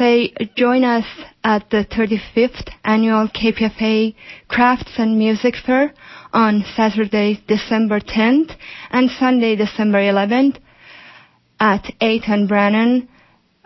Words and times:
say 0.00 0.32
join 0.56 0.82
us 0.82 1.04
at 1.44 1.68
the 1.68 1.84
35th 1.84 2.72
annual 2.84 3.28
KPFA 3.28 4.14
Crafts 4.48 4.92
and 4.96 5.18
Music 5.18 5.56
Fair 5.66 5.92
on 6.32 6.64
Saturday, 6.74 7.44
December 7.46 8.00
10th 8.00 8.56
and 8.90 9.10
Sunday, 9.10 9.56
December 9.56 9.98
11th 9.98 10.56
at 11.60 11.84
8 12.00 12.22
and 12.28 12.48
Brannan, 12.48 13.06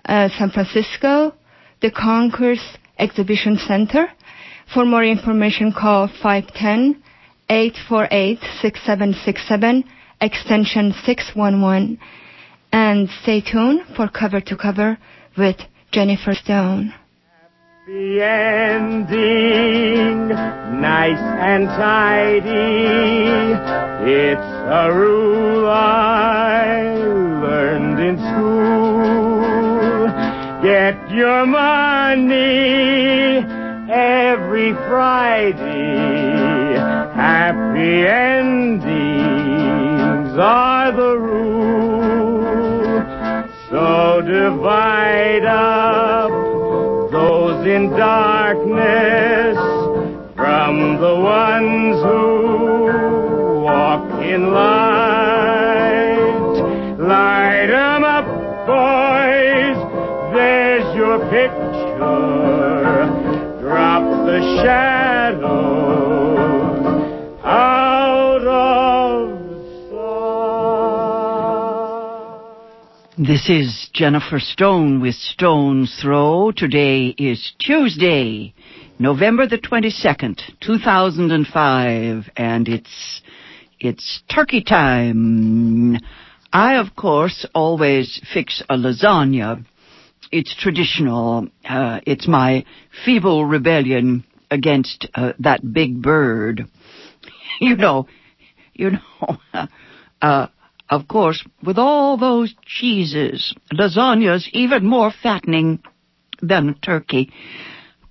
uh, 0.06 0.28
San 0.36 0.50
Francisco, 0.50 1.32
the 1.80 1.92
Concourse 1.92 2.78
Exhibition 2.98 3.56
Center. 3.56 4.08
For 4.72 4.84
more 4.84 5.04
information, 5.04 5.72
call 5.72 6.08
510-848-6767, 7.48 9.84
extension 10.20 10.92
611, 11.04 12.00
and 12.72 13.08
stay 13.22 13.40
tuned 13.40 13.82
for 13.94 14.08
Cover 14.08 14.40
to 14.40 14.56
Cover 14.56 14.98
with 15.38 15.58
Jennifer 15.94 16.34
Stone. 16.34 16.92
Happy 17.86 18.20
ending, 18.20 20.28
nice 20.28 21.18
and 21.18 21.68
tidy. 21.68 23.54
It's 24.10 24.40
a 24.40 24.92
rule 24.92 25.68
I 25.68 26.96
learned 27.44 28.00
in 28.00 28.18
school. 28.18 30.08
Get 30.64 30.98
your 31.12 31.46
money 31.46 33.46
every 33.88 34.72
Friday. 34.88 36.74
Happy 37.14 38.04
endings 38.04 39.14
are 40.40 40.90
the 40.90 41.18
rule. 41.18 41.33
Divide 44.26 45.44
up 45.44 46.30
those 47.12 47.66
in 47.66 47.90
darkness 47.90 49.58
from 50.34 50.98
the 50.98 51.14
ones 51.14 52.02
who 52.02 53.62
walk 53.62 54.22
in 54.22 54.50
light. 54.50 56.16
Light 56.98 57.70
'em 57.70 58.04
up, 58.04 58.26
boys. 58.66 59.76
There's 60.32 60.96
your 60.96 61.18
picture. 61.28 63.06
Drop 63.60 64.04
the 64.24 64.40
shadows 64.62 65.83
This 73.26 73.48
is 73.48 73.88
Jennifer 73.94 74.38
Stone 74.38 75.00
with 75.00 75.14
Stone's 75.14 75.98
Throw. 76.02 76.52
Today 76.52 77.06
is 77.16 77.54
Tuesday, 77.58 78.52
November 78.98 79.46
the 79.46 79.56
22nd, 79.56 80.42
2005, 80.60 82.24
and 82.36 82.68
it's, 82.68 83.22
it's 83.80 84.22
turkey 84.30 84.62
time. 84.62 85.96
I, 86.52 86.74
of 86.74 86.94
course, 86.96 87.46
always 87.54 88.20
fix 88.34 88.62
a 88.68 88.76
lasagna. 88.76 89.64
It's 90.30 90.54
traditional. 90.54 91.48
Uh, 91.66 92.00
it's 92.06 92.28
my 92.28 92.66
feeble 93.06 93.46
rebellion 93.46 94.24
against 94.50 95.08
uh, 95.14 95.32
that 95.38 95.72
big 95.72 96.02
bird. 96.02 96.66
You 97.60 97.76
know, 97.76 98.06
you 98.74 98.90
know, 98.90 99.38
uh, 100.22 100.48
of 100.94 101.08
course, 101.08 101.44
with 101.62 101.78
all 101.78 102.16
those 102.16 102.54
cheeses, 102.64 103.54
lasagna's 103.72 104.48
even 104.52 104.86
more 104.86 105.12
fattening 105.22 105.82
than 106.40 106.76
turkey. 106.82 107.32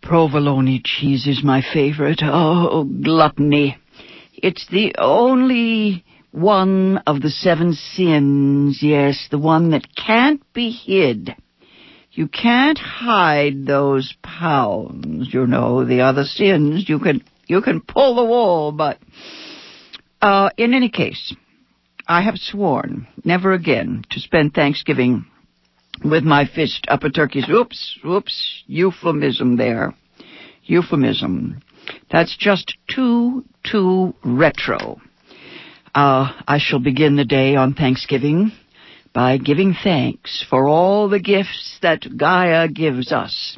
Provolone 0.02 0.82
cheese 0.84 1.28
is 1.28 1.44
my 1.44 1.62
favorite. 1.74 2.22
Oh, 2.22 2.84
gluttony. 2.84 3.78
It's 4.34 4.68
the 4.68 4.96
only 4.98 6.04
one 6.32 6.98
of 7.08 7.22
the 7.22 7.30
seven 7.30 7.74
sins, 7.74 8.80
yes, 8.82 9.28
the 9.32 9.40
one 9.40 9.72
that 9.72 9.88
can't 9.96 10.42
be 10.54 10.72
hid. 10.72 11.36
You 12.12 12.28
can't 12.28 12.78
hide 12.78 13.66
those 13.66 14.14
pounds, 14.22 15.34
you 15.34 15.48
know, 15.48 15.86
the 15.86 16.02
other 16.02 16.26
sins. 16.26 16.90
You 16.90 17.00
can, 17.00 17.24
you 17.48 17.62
can 17.62 17.82
pull 17.82 18.16
the 18.16 18.26
wool, 18.26 18.72
but, 18.72 18.98
uh, 20.22 20.50
in 20.58 20.74
any 20.74 20.90
case, 20.90 21.34
I 22.08 22.22
have 22.22 22.38
sworn 22.38 23.08
never 23.24 23.54
again 23.54 24.04
to 24.12 24.20
spend 24.20 24.54
Thanksgiving 24.54 25.26
with 26.04 26.24
my 26.24 26.46
fist 26.46 26.86
up 26.90 27.04
a 27.04 27.10
turkey's. 27.10 27.48
Oops, 27.50 28.00
oops, 28.06 28.64
euphemism 28.68 29.56
there. 29.58 29.94
Euphemism. 30.64 31.62
That's 32.12 32.36
just 32.38 32.74
too, 32.94 33.46
too 33.64 34.14
retro. 34.24 35.02
Uh, 35.96 36.34
I 36.48 36.58
shall 36.60 36.80
begin 36.80 37.16
the 37.16 37.26
day 37.26 37.56
on 37.56 37.74
Thanksgiving 37.74 38.52
by 39.14 39.38
giving 39.38 39.76
thanks 39.84 40.46
for 40.50 40.68
all 40.68 41.08
the 41.08 41.20
gifts 41.20 41.78
that 41.82 42.18
Gaia 42.18 42.68
gives 42.68 43.12
us. 43.12 43.58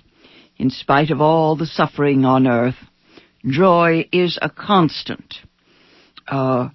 In 0.57 0.69
spite 0.69 1.11
of 1.11 1.21
all 1.21 1.55
the 1.55 1.65
suffering 1.65 2.25
on 2.25 2.45
earth, 2.47 2.75
joy 3.45 4.07
is 4.11 4.37
a 4.41 4.49
constant. 4.49 5.35
Uh, 6.27 6.69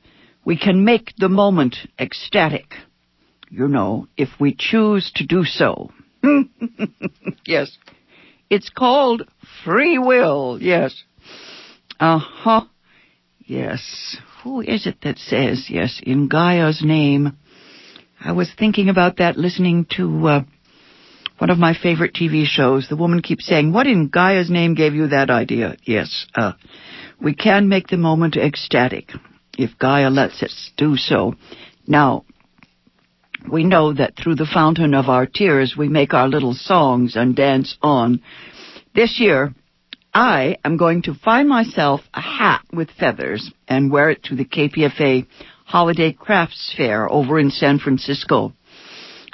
we 0.44 0.56
can 0.56 0.84
make 0.84 1.12
the 1.18 1.28
moment 1.28 1.76
ecstatic, 1.98 2.74
you 3.50 3.68
know, 3.68 4.06
if 4.16 4.28
we 4.38 4.54
choose 4.58 5.10
to 5.16 5.26
do 5.26 5.44
so. 5.44 5.90
yes. 7.46 7.76
It's 8.48 8.70
called 8.70 9.22
free 9.64 9.98
will, 9.98 10.58
yes. 10.60 11.02
Uh-huh. 11.98 12.64
Yes. 13.40 14.16
Who 14.42 14.60
is 14.60 14.86
it 14.86 14.98
that 15.02 15.18
says, 15.18 15.66
yes, 15.68 16.00
in 16.02 16.28
Gaia's 16.28 16.82
name? 16.82 17.36
I 18.20 18.32
was 18.32 18.50
thinking 18.58 18.88
about 18.88 19.18
that 19.18 19.36
listening 19.36 19.86
to 19.96 20.26
uh, 20.26 20.42
one 21.38 21.50
of 21.50 21.58
my 21.58 21.74
favorite 21.74 22.14
TV 22.14 22.44
shows. 22.44 22.88
The 22.88 22.96
woman 22.96 23.22
keeps 23.22 23.46
saying, 23.46 23.72
what 23.72 23.86
in 23.86 24.08
Gaia's 24.08 24.50
name 24.50 24.74
gave 24.74 24.94
you 24.94 25.08
that 25.08 25.30
idea? 25.30 25.76
Yes. 25.84 26.26
Uh, 26.34 26.52
we 27.20 27.34
can 27.34 27.68
make 27.68 27.88
the 27.88 27.96
moment 27.96 28.36
ecstatic 28.36 29.10
if 29.60 29.78
Gaia 29.78 30.10
lets 30.10 30.42
us 30.42 30.70
do 30.76 30.96
so. 30.96 31.34
Now, 31.86 32.24
we 33.50 33.64
know 33.64 33.92
that 33.92 34.16
through 34.16 34.36
the 34.36 34.50
fountain 34.52 34.94
of 34.94 35.08
our 35.08 35.26
tears 35.26 35.74
we 35.76 35.88
make 35.88 36.14
our 36.14 36.28
little 36.28 36.54
songs 36.54 37.16
and 37.16 37.34
dance 37.34 37.76
on. 37.82 38.22
This 38.94 39.18
year, 39.18 39.54
I 40.12 40.56
am 40.64 40.76
going 40.76 41.02
to 41.02 41.14
find 41.14 41.48
myself 41.48 42.00
a 42.12 42.20
hat 42.20 42.62
with 42.72 42.90
feathers 42.90 43.52
and 43.68 43.90
wear 43.92 44.10
it 44.10 44.24
to 44.24 44.34
the 44.34 44.44
KPFA 44.44 45.26
Holiday 45.64 46.12
Crafts 46.12 46.74
Fair 46.76 47.10
over 47.10 47.38
in 47.38 47.50
San 47.50 47.78
Francisco. 47.78 48.52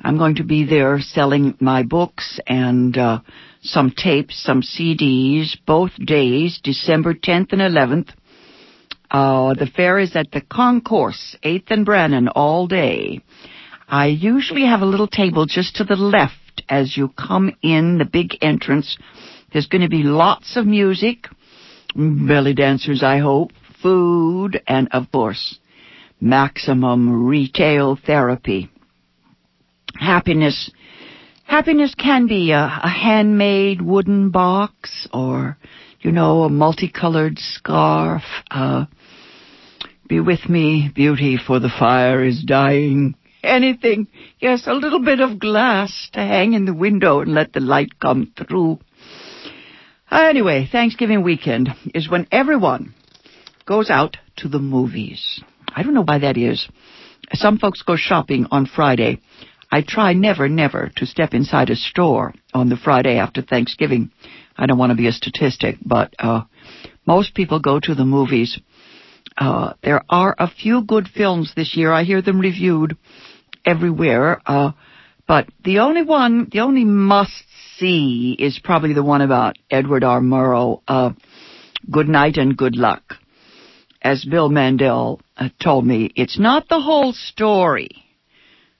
I'm 0.04 0.18
going 0.18 0.36
to 0.36 0.44
be 0.44 0.64
there 0.64 1.00
selling 1.00 1.56
my 1.60 1.82
books 1.82 2.38
and 2.46 2.96
uh, 2.96 3.20
some 3.62 3.90
tapes, 3.90 4.42
some 4.42 4.60
CDs, 4.60 5.56
both 5.66 5.92
days, 6.04 6.60
December 6.62 7.14
10th 7.14 7.52
and 7.52 7.62
11th. 7.62 8.10
Uh, 9.10 9.54
the 9.54 9.66
fair 9.66 9.98
is 9.98 10.16
at 10.16 10.30
the 10.32 10.40
Concourse, 10.40 11.36
8th 11.42 11.70
and 11.70 11.84
Brannan, 11.84 12.28
all 12.28 12.66
day. 12.66 13.20
I 13.88 14.06
usually 14.06 14.66
have 14.66 14.80
a 14.80 14.86
little 14.86 15.06
table 15.06 15.46
just 15.46 15.76
to 15.76 15.84
the 15.84 15.96
left 15.96 16.62
as 16.68 16.96
you 16.96 17.08
come 17.16 17.52
in 17.62 17.98
the 17.98 18.04
big 18.04 18.36
entrance. 18.42 18.98
There's 19.52 19.68
going 19.68 19.82
to 19.82 19.88
be 19.88 20.02
lots 20.02 20.56
of 20.56 20.66
music, 20.66 21.28
belly 21.94 22.54
dancers, 22.54 23.02
I 23.02 23.18
hope, 23.18 23.52
food, 23.82 24.60
and 24.66 24.88
of 24.92 25.10
course, 25.12 25.58
maximum 26.20 27.26
retail 27.26 27.96
therapy. 27.96 28.70
Happiness. 29.94 30.70
Happiness 31.44 31.94
can 31.94 32.26
be 32.26 32.50
a, 32.50 32.80
a 32.82 32.88
handmade 32.88 33.80
wooden 33.80 34.30
box 34.30 35.06
or, 35.12 35.56
you 36.00 36.10
know, 36.10 36.42
a 36.42 36.48
multicolored 36.48 37.38
scarf. 37.38 38.22
Uh, 38.50 38.86
be 40.08 40.20
with 40.20 40.48
me, 40.48 40.90
beauty, 40.94 41.36
for 41.36 41.60
the 41.60 41.68
fire 41.68 42.24
is 42.24 42.42
dying. 42.42 43.14
Anything. 43.42 44.08
Yes, 44.40 44.66
a 44.66 44.72
little 44.74 45.02
bit 45.02 45.20
of 45.20 45.38
glass 45.38 46.08
to 46.12 46.20
hang 46.20 46.52
in 46.54 46.64
the 46.64 46.74
window 46.74 47.20
and 47.20 47.32
let 47.34 47.52
the 47.52 47.60
light 47.60 48.00
come 48.00 48.32
through. 48.36 48.78
Anyway, 50.10 50.68
Thanksgiving 50.70 51.22
weekend 51.22 51.70
is 51.94 52.08
when 52.08 52.26
everyone 52.30 52.94
goes 53.66 53.90
out 53.90 54.16
to 54.36 54.48
the 54.48 54.58
movies. 54.58 55.42
I 55.74 55.82
don't 55.82 55.94
know 55.94 56.04
why 56.04 56.18
that 56.18 56.36
is. 56.36 56.68
Some 57.32 57.58
folks 57.58 57.82
go 57.82 57.96
shopping 57.96 58.46
on 58.50 58.66
Friday. 58.66 59.20
I 59.70 59.82
try 59.82 60.12
never, 60.12 60.48
never 60.48 60.92
to 60.96 61.06
step 61.06 61.34
inside 61.34 61.70
a 61.70 61.76
store 61.76 62.32
on 62.54 62.68
the 62.68 62.76
Friday 62.76 63.18
after 63.18 63.42
Thanksgiving. 63.42 64.10
I 64.56 64.66
don't 64.66 64.78
want 64.78 64.90
to 64.90 64.96
be 64.96 65.08
a 65.08 65.12
statistic, 65.12 65.76
but 65.84 66.14
uh, 66.18 66.42
most 67.06 67.34
people 67.34 67.58
go 67.58 67.80
to 67.80 67.94
the 67.94 68.04
movies. 68.04 68.60
Uh, 69.36 69.74
there 69.82 70.02
are 70.08 70.34
a 70.38 70.48
few 70.50 70.82
good 70.82 71.08
films 71.08 71.52
this 71.54 71.76
year. 71.76 71.92
I 71.92 72.04
hear 72.04 72.22
them 72.22 72.40
reviewed 72.40 72.96
everywhere. 73.64 74.40
Uh, 74.46 74.72
but 75.28 75.48
the 75.64 75.80
only 75.80 76.02
one, 76.02 76.48
the 76.50 76.60
only 76.60 76.84
must 76.84 77.44
see 77.78 78.36
is 78.38 78.60
probably 78.62 78.92
the 78.94 79.02
one 79.02 79.20
about 79.20 79.58
Edward 79.70 80.04
R. 80.04 80.20
Murrow. 80.20 80.80
Uh, 80.86 81.10
good 81.90 82.08
night 82.08 82.36
and 82.36 82.56
good 82.56 82.76
luck. 82.76 83.14
As 84.00 84.24
Bill 84.24 84.48
Mandel 84.48 85.20
uh, 85.36 85.48
told 85.62 85.84
me, 85.84 86.10
it's 86.14 86.38
not 86.38 86.68
the 86.68 86.80
whole 86.80 87.12
story, 87.12 87.90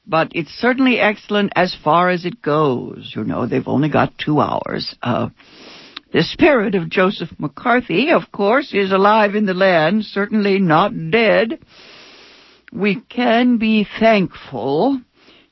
but 0.07 0.29
it's 0.33 0.51
certainly 0.51 1.01
excellent 1.01 1.53
as 1.57 1.77
far 1.83 2.11
as 2.11 2.25
it 2.25 2.41
goes. 2.41 3.13
You 3.15 3.25
know, 3.25 3.47
they've 3.47 3.67
only 3.67 3.89
got 3.89 4.17
two 4.19 4.41
hours. 4.41 4.95
The 6.13 6.23
spirit 6.23 6.77
of 6.77 6.89
Joseph 6.89 7.31
McCarthy, 7.39 8.11
of 8.11 8.31
course, 8.31 8.73
is 8.73 8.93
alive 8.93 9.35
in 9.35 9.45
the 9.45 9.55
land, 9.55 10.05
certainly 10.05 10.61
not 10.61 10.93
dead. 11.11 11.59
We 12.73 13.01
can 13.09 13.59
be 13.59 13.87
thankful 13.99 15.01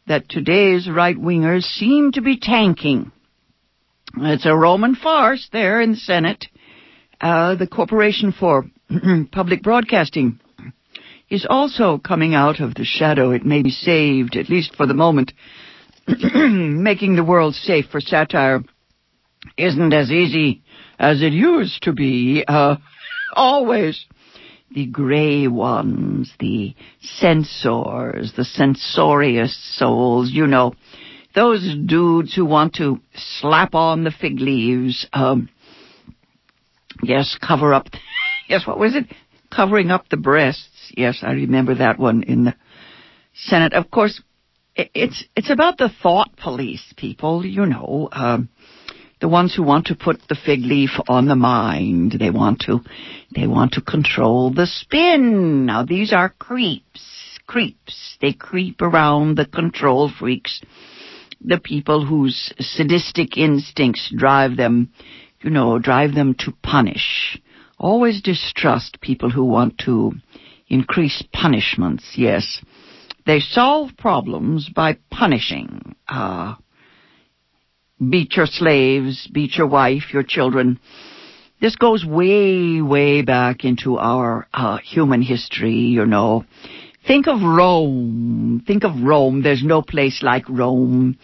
that 0.07 0.29
today's 0.29 0.89
right 0.89 1.17
wingers 1.17 1.63
seem 1.63 2.13
to 2.13 2.21
be 2.21 2.39
tanking. 2.39 3.11
It's 4.17 4.47
a 4.47 4.55
Roman 4.55 4.95
farce 4.95 5.49
there 5.53 5.81
in 5.81 5.93
the 5.93 5.97
Senate. 5.97 6.47
Uh, 7.21 7.57
the 7.57 7.67
Corporation 7.67 8.33
for 8.33 8.67
Public 9.33 9.63
Broadcasting 9.63 10.39
is 11.29 11.47
also 11.49 11.99
coming 11.99 12.35
out 12.35 12.61
of 12.61 12.75
the 12.75 12.85
shadow. 12.85 13.33
It 13.33 13.45
may 13.45 13.63
be 13.63 13.71
saved, 13.71 14.37
at 14.37 14.49
least 14.49 14.77
for 14.77 14.87
the 14.87 14.95
moment. 14.95 15.33
Making 16.07 17.17
the 17.17 17.25
world 17.25 17.55
safe 17.57 17.87
for 17.91 18.01
satire 18.01 18.63
isn't 19.57 19.93
as 19.93 20.11
easy 20.11 20.63
as 20.99 21.23
it 21.23 21.33
used 21.33 21.83
to 21.83 21.93
be. 21.93 22.45
Uh, 22.47 22.77
always 23.35 24.07
the 24.75 24.87
gray 24.87 25.47
ones, 25.47 26.33
the 26.41 26.75
censors, 27.01 28.33
the 28.37 28.45
censorious 28.45 29.57
souls, 29.77 30.31
you 30.33 30.47
know, 30.47 30.75
those 31.35 31.75
dudes 31.87 32.35
who 32.35 32.45
want 32.45 32.75
to 32.75 33.01
slap 33.15 33.75
on 33.75 34.05
the 34.05 34.11
fig 34.11 34.41
leaves, 34.41 35.07
um, 35.13 35.49
yes, 37.03 37.37
cover 37.41 37.75
up, 37.75 37.87
yes, 38.49 38.67
what 38.67 38.79
was 38.79 38.95
it? 38.95 39.05
Covering 39.55 39.91
up 39.91 40.09
the 40.09 40.17
breasts. 40.17 40.93
Yes, 40.97 41.19
I 41.23 41.33
remember 41.33 41.77
that 41.77 41.99
one 41.99 42.23
in 42.25 42.45
the 42.45 42.55
Senate. 43.35 43.73
Of 43.73 43.91
course, 43.91 44.21
it's, 44.75 45.25
it's 45.37 45.51
about 45.51 45.79
the 45.79 45.91
thought 46.03 46.37
police, 46.37 46.85
people, 46.97 47.45
you 47.47 47.67
know, 47.67 48.09
um, 48.11 48.49
the 49.25 49.29
ones 49.31 49.55
who 49.55 49.63
want 49.63 49.87
to 49.87 49.95
put 49.95 50.21
the 50.29 50.35
fig 50.35 50.61
leaf 50.61 50.91
on 51.09 51.29
the 51.29 51.35
mind. 51.35 52.15
They 52.21 52.29
want 52.29 52.61
to, 52.67 52.81
they 53.35 53.47
want 53.47 53.73
to 53.73 53.81
control 53.81 54.53
the 54.53 54.67
spin. 54.67 55.65
Now 55.65 55.83
these 55.83 56.13
are 56.13 56.29
creeps, 56.29 57.39
creeps. 57.47 58.19
They 58.21 58.35
creep 58.35 58.83
around 58.83 59.39
the 59.39 59.47
control 59.47 60.11
freaks, 60.11 60.61
the 61.41 61.59
people 61.59 62.05
whose 62.05 62.53
sadistic 62.59 63.39
instincts 63.39 64.13
drive 64.15 64.59
them, 64.59 64.93
you 65.43 65.49
know, 65.49 65.79
drive 65.79 66.15
them 66.15 66.35
to 66.41 66.53
punish. 66.63 67.41
Always 67.79 68.21
distrust 68.21 69.01
people 69.01 69.31
who 69.31 69.47
want 69.47 69.79
to 69.87 70.13
increase 70.69 71.25
punishments, 71.33 72.13
yes. 72.15 72.61
They 73.25 73.41
solve 73.41 73.97
problems 73.97 74.69
by 74.69 74.99
punishing. 75.11 75.95
Uh, 76.07 76.57
beat 77.99 78.37
your 78.37 78.47
slaves, 78.47 79.29
beat 79.33 79.57
your 79.57 79.67
wife, 79.67 80.13
your 80.13 80.23
children. 80.23 80.81
This 81.61 81.77
goes 81.77 82.05
way, 82.05 82.83
way 82.83 83.23
back 83.23 83.65
into 83.65 83.99
our 83.99 84.47
uh, 84.53 84.79
human 84.79 85.23
history, 85.23 85.75
you 85.75 86.05
know. 86.07 86.45
Think 87.07 87.27
of 87.27 87.43
Rome. 87.43 88.63
Think 88.67 88.85
of 88.85 89.03
Rome. 89.03 89.43
There's 89.43 89.63
no 89.63 89.83
place 89.83 90.23
like 90.23 90.49
Rome. 90.49 91.19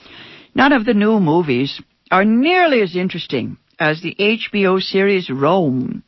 None 0.55 0.73
of 0.73 0.85
the 0.85 0.95
new 0.95 1.21
movies 1.21 1.81
are 2.11 2.25
nearly 2.25 2.83
as 2.83 2.97
interesting 2.97 3.57
as 3.79 4.03
the 4.03 4.15
HBO 4.19 4.81
series 4.81 5.31
Rome. 5.31 6.03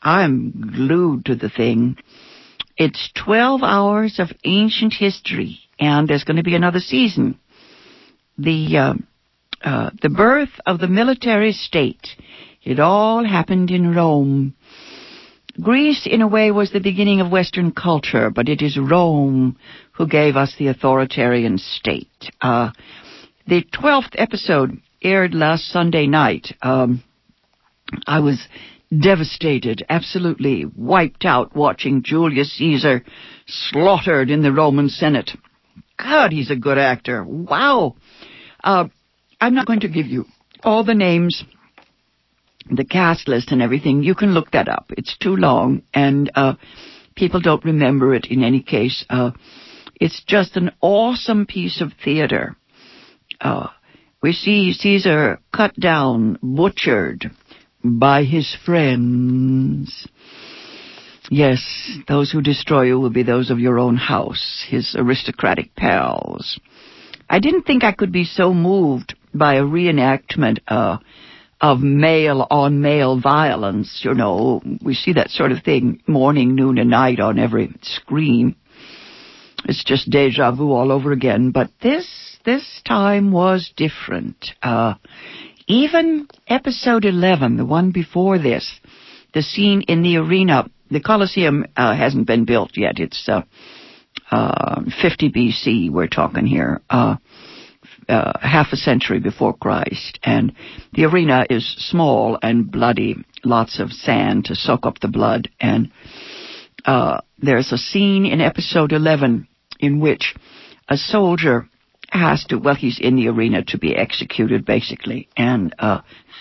I'm 0.00 0.72
glued 0.74 1.24
to 1.26 1.34
the 1.34 1.50
thing. 1.50 1.96
It's 2.76 3.10
12 3.24 3.62
hours 3.62 4.18
of 4.18 4.28
ancient 4.44 4.94
history, 4.94 5.58
and 5.78 6.06
there's 6.06 6.24
going 6.24 6.36
to 6.36 6.42
be 6.42 6.54
another 6.54 6.78
season. 6.78 7.38
The 8.38 8.76
uh, 8.76 8.94
uh, 9.62 9.90
the 10.02 10.08
birth 10.08 10.60
of 10.64 10.78
the 10.78 10.88
military 10.88 11.52
state. 11.52 12.06
It 12.62 12.80
all 12.80 13.24
happened 13.24 13.70
in 13.70 13.94
Rome. 13.94 14.54
Greece, 15.60 16.06
in 16.10 16.20
a 16.20 16.28
way, 16.28 16.50
was 16.50 16.70
the 16.70 16.80
beginning 16.80 17.20
of 17.20 17.30
Western 17.30 17.72
culture, 17.72 18.30
but 18.30 18.48
it 18.48 18.60
is 18.60 18.78
Rome 18.78 19.56
who 19.92 20.06
gave 20.06 20.36
us 20.36 20.54
the 20.58 20.66
authoritarian 20.68 21.58
state. 21.58 22.30
Uh, 22.40 22.70
the 23.46 23.64
twelfth 23.72 24.14
episode 24.14 24.78
aired 25.02 25.34
last 25.34 25.64
Sunday 25.68 26.06
night. 26.06 26.48
Um, 26.60 27.02
I 28.06 28.20
was 28.20 28.46
devastated, 28.90 29.84
absolutely 29.88 30.64
wiped 30.76 31.24
out 31.24 31.56
watching 31.56 32.02
Julius 32.02 32.56
Caesar 32.58 33.04
slaughtered 33.46 34.30
in 34.30 34.42
the 34.42 34.52
Roman 34.52 34.88
Senate. 34.88 35.30
God, 35.98 36.32
he's 36.32 36.50
a 36.50 36.56
good 36.56 36.78
actor. 36.78 37.24
Wow. 37.24 37.96
Uh, 38.62 38.88
I'm 39.40 39.54
not 39.54 39.66
going 39.66 39.80
to 39.80 39.88
give 39.88 40.06
you 40.06 40.24
all 40.62 40.84
the 40.84 40.94
names, 40.94 41.44
the 42.70 42.84
cast 42.84 43.28
list 43.28 43.52
and 43.52 43.62
everything. 43.62 44.02
You 44.02 44.14
can 44.14 44.32
look 44.34 44.50
that 44.52 44.68
up. 44.68 44.86
It's 44.90 45.16
too 45.18 45.36
long 45.36 45.82
and, 45.92 46.30
uh, 46.34 46.54
people 47.16 47.40
don't 47.40 47.64
remember 47.64 48.14
it 48.14 48.26
in 48.30 48.44
any 48.44 48.62
case. 48.62 49.04
Uh, 49.08 49.32
it's 50.00 50.22
just 50.26 50.56
an 50.56 50.70
awesome 50.80 51.46
piece 51.46 51.80
of 51.80 51.92
theater. 52.04 52.56
Uh, 53.40 53.68
we 54.22 54.32
see 54.32 54.72
Caesar 54.72 55.40
cut 55.54 55.74
down, 55.78 56.38
butchered 56.42 57.30
by 57.82 58.24
his 58.24 58.56
friends. 58.64 60.06
Yes, 61.30 61.98
those 62.06 62.30
who 62.30 62.40
destroy 62.40 62.84
you 62.84 63.00
will 63.00 63.10
be 63.10 63.22
those 63.22 63.50
of 63.50 63.58
your 63.58 63.78
own 63.78 63.96
house, 63.96 64.64
his 64.68 64.94
aristocratic 64.96 65.74
pals. 65.74 66.60
I 67.28 67.40
didn't 67.40 67.62
think 67.62 67.82
I 67.82 67.92
could 67.92 68.12
be 68.12 68.24
so 68.24 68.54
moved 68.54 69.14
by 69.38 69.56
a 69.56 69.62
reenactment 69.62 70.58
uh, 70.68 70.98
of 71.60 71.80
male 71.80 72.46
on 72.50 72.80
male 72.80 73.20
violence. 73.20 74.00
You 74.04 74.14
know, 74.14 74.62
we 74.82 74.94
see 74.94 75.14
that 75.14 75.30
sort 75.30 75.52
of 75.52 75.62
thing 75.62 76.02
morning, 76.06 76.54
noon, 76.54 76.78
and 76.78 76.90
night 76.90 77.20
on 77.20 77.38
every 77.38 77.74
screen. 77.82 78.56
It's 79.64 79.84
just 79.84 80.10
deja 80.10 80.52
vu 80.52 80.72
all 80.72 80.92
over 80.92 81.12
again. 81.12 81.50
But 81.50 81.70
this 81.82 82.06
this 82.44 82.80
time 82.86 83.32
was 83.32 83.72
different. 83.76 84.46
Uh, 84.62 84.94
even 85.66 86.28
episode 86.46 87.04
11, 87.04 87.56
the 87.56 87.66
one 87.66 87.90
before 87.90 88.38
this, 88.38 88.78
the 89.34 89.42
scene 89.42 89.82
in 89.82 90.02
the 90.02 90.16
arena, 90.18 90.70
the 90.90 91.00
Colosseum 91.00 91.66
uh, 91.76 91.96
hasn't 91.96 92.28
been 92.28 92.44
built 92.44 92.76
yet. 92.76 93.00
It's 93.00 93.28
uh, 93.28 93.42
uh, 94.30 94.82
50 95.02 95.30
BC, 95.30 95.90
we're 95.90 96.06
talking 96.06 96.46
here. 96.46 96.80
Uh, 96.88 97.16
uh, 98.08 98.32
half 98.40 98.68
a 98.72 98.76
century 98.76 99.20
before 99.20 99.56
Christ, 99.56 100.18
and 100.22 100.52
the 100.92 101.04
arena 101.04 101.46
is 101.50 101.74
small 101.90 102.38
and 102.42 102.70
bloody, 102.70 103.16
lots 103.44 103.80
of 103.80 103.92
sand 103.92 104.46
to 104.46 104.54
soak 104.54 104.86
up 104.86 105.00
the 105.00 105.08
blood, 105.08 105.48
and 105.60 105.90
uh, 106.84 107.20
there's 107.38 107.72
a 107.72 107.78
scene 107.78 108.26
in 108.26 108.40
episode 108.40 108.92
11 108.92 109.48
in 109.80 110.00
which 110.00 110.34
a 110.88 110.96
soldier 110.96 111.68
has 112.10 112.44
to, 112.44 112.56
well, 112.56 112.74
he's 112.74 113.00
in 113.00 113.16
the 113.16 113.28
arena 113.28 113.64
to 113.64 113.78
be 113.78 113.94
executed, 113.94 114.64
basically, 114.64 115.28
and 115.36 115.74
uh, 115.78 116.00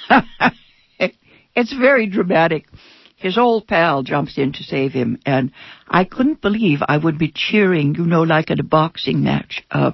it's 1.55 1.74
very 1.74 2.07
dramatic. 2.07 2.67
His 3.15 3.38
old 3.38 3.67
pal 3.67 4.03
jumps 4.03 4.38
in 4.38 4.53
to 4.53 4.63
save 4.63 4.91
him, 4.91 5.19
and 5.25 5.51
I 5.88 6.03
couldn't 6.03 6.41
believe 6.41 6.79
I 6.88 6.98
would 6.98 7.17
be 7.17 7.34
cheering, 7.34 7.95
you 7.95 8.05
know, 8.05 8.24
like 8.24 8.51
at 8.51 8.60
a 8.60 8.63
boxing 8.63 9.24
match. 9.24 9.63
Uh, 9.72 9.91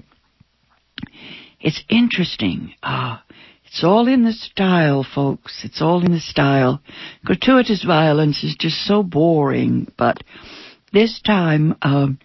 it's 1.62 1.84
interesting. 1.90 2.74
Ah, 2.84 3.24
it's 3.66 3.84
all 3.84 4.08
in 4.08 4.24
the 4.24 4.34
style, 4.34 5.06
folks. 5.16 5.62
It's 5.64 5.82
all 5.82 6.04
in 6.06 6.12
the 6.12 6.20
style. 6.20 6.82
Gratuitous 7.24 7.84
violence 7.84 8.44
is 8.44 8.56
just 8.60 8.86
so 8.86 9.04
boring, 9.04 9.92
but 9.98 10.24
this 10.92 11.22
time, 11.22 11.76
um, 11.82 12.20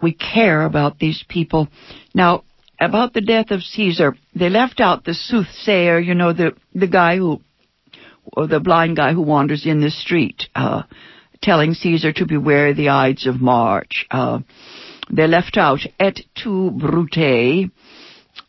we 0.00 0.12
care 0.12 0.62
about 0.62 0.98
these 0.98 1.24
people. 1.28 1.68
Now, 2.14 2.44
about 2.80 3.12
the 3.12 3.20
death 3.20 3.50
of 3.50 3.62
Caesar, 3.62 4.16
they 4.34 4.48
left 4.48 4.80
out 4.80 5.04
the 5.04 5.14
soothsayer, 5.14 6.00
you 6.00 6.14
know, 6.14 6.32
the, 6.32 6.52
the 6.74 6.88
guy 6.88 7.16
who, 7.16 7.40
or 8.36 8.46
the 8.46 8.58
blind 8.58 8.96
guy 8.96 9.12
who 9.12 9.22
wanders 9.22 9.66
in 9.66 9.80
the 9.80 9.90
street, 9.90 10.44
uh, 10.54 10.82
telling 11.42 11.74
Caesar 11.74 12.12
to 12.14 12.26
beware 12.26 12.72
the 12.72 12.88
Ides 12.88 13.26
of 13.26 13.40
March. 13.40 14.06
Uh, 14.10 14.40
they 15.10 15.26
left 15.26 15.56
out 15.56 15.80
et 16.00 16.20
tu 16.34 16.70
brute, 16.70 17.70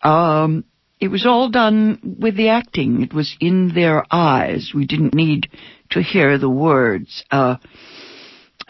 um, 0.03 0.65
it 0.99 1.07
was 1.09 1.25
all 1.25 1.49
done 1.49 2.17
with 2.19 2.37
the 2.37 2.49
acting. 2.49 3.01
It 3.01 3.13
was 3.13 3.35
in 3.39 3.73
their 3.73 4.05
eyes. 4.11 4.71
We 4.73 4.85
didn't 4.85 5.13
need 5.13 5.49
to 5.91 6.01
hear 6.01 6.37
the 6.37 6.49
words. 6.49 7.23
Uh, 7.31 7.57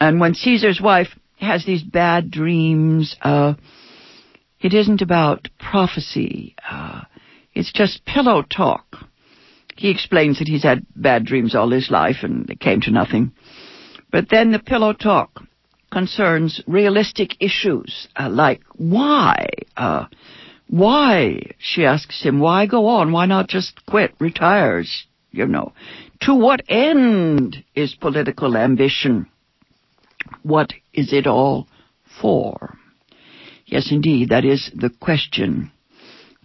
and 0.00 0.20
when 0.20 0.34
Caesar's 0.34 0.80
wife 0.80 1.08
has 1.38 1.64
these 1.64 1.82
bad 1.82 2.30
dreams, 2.30 3.16
uh, 3.22 3.54
it 4.60 4.74
isn't 4.74 5.02
about 5.02 5.48
prophecy. 5.58 6.54
Uh, 6.68 7.02
It's 7.54 7.72
just 7.72 8.04
pillow 8.04 8.42
talk. 8.42 8.96
He 9.76 9.90
explains 9.90 10.38
that 10.38 10.48
he's 10.48 10.64
had 10.64 10.86
bad 10.96 11.24
dreams 11.24 11.54
all 11.54 11.70
his 11.70 11.90
life 11.90 12.22
and 12.22 12.48
it 12.50 12.58
came 12.60 12.80
to 12.82 12.90
nothing. 12.90 13.32
But 14.10 14.28
then 14.30 14.50
the 14.50 14.58
pillow 14.58 14.92
talk 14.92 15.42
concerns 15.92 16.60
realistic 16.66 17.36
issues, 17.40 18.08
uh, 18.18 18.28
like 18.28 18.62
why? 18.74 19.46
Uh, 19.76 20.06
why? 20.68 21.52
She 21.58 21.84
asks 21.84 22.22
him, 22.22 22.40
why 22.40 22.66
go 22.66 22.86
on? 22.86 23.12
Why 23.12 23.26
not 23.26 23.48
just 23.48 23.84
quit, 23.86 24.14
retires? 24.18 25.06
You 25.30 25.46
know. 25.46 25.72
To 26.22 26.34
what 26.34 26.62
end 26.68 27.64
is 27.74 27.94
political 27.94 28.56
ambition? 28.56 29.26
What 30.42 30.72
is 30.92 31.12
it 31.12 31.26
all 31.26 31.68
for? 32.20 32.78
Yes, 33.66 33.90
indeed, 33.90 34.28
that 34.28 34.44
is 34.44 34.70
the 34.74 34.90
question. 34.90 35.70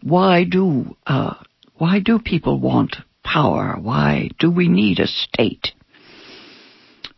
Why 0.01 0.43
do, 0.43 0.95
uh, 1.05 1.35
why 1.75 1.99
do 1.99 2.19
people 2.19 2.59
want 2.59 2.97
power? 3.23 3.77
Why 3.79 4.29
do 4.39 4.49
we 4.49 4.67
need 4.67 4.99
a 4.99 5.07
state? 5.07 5.73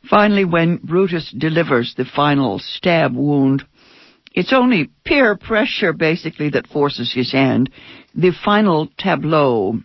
Finally, 0.10 0.46
when 0.46 0.78
Brutus 0.78 1.34
delivers 1.38 1.94
the 1.96 2.06
final 2.06 2.60
stab 2.60 3.16
wound, 3.16 3.64
it's 4.34 4.54
only 4.54 4.90
peer 5.04 5.36
pressure, 5.36 5.94
basically, 5.94 6.50
that 6.52 6.68
forces 6.68 7.12
his 7.14 7.32
hand. 7.32 7.70
The 8.16 8.32
final 8.44 8.90
tableau 8.98 9.80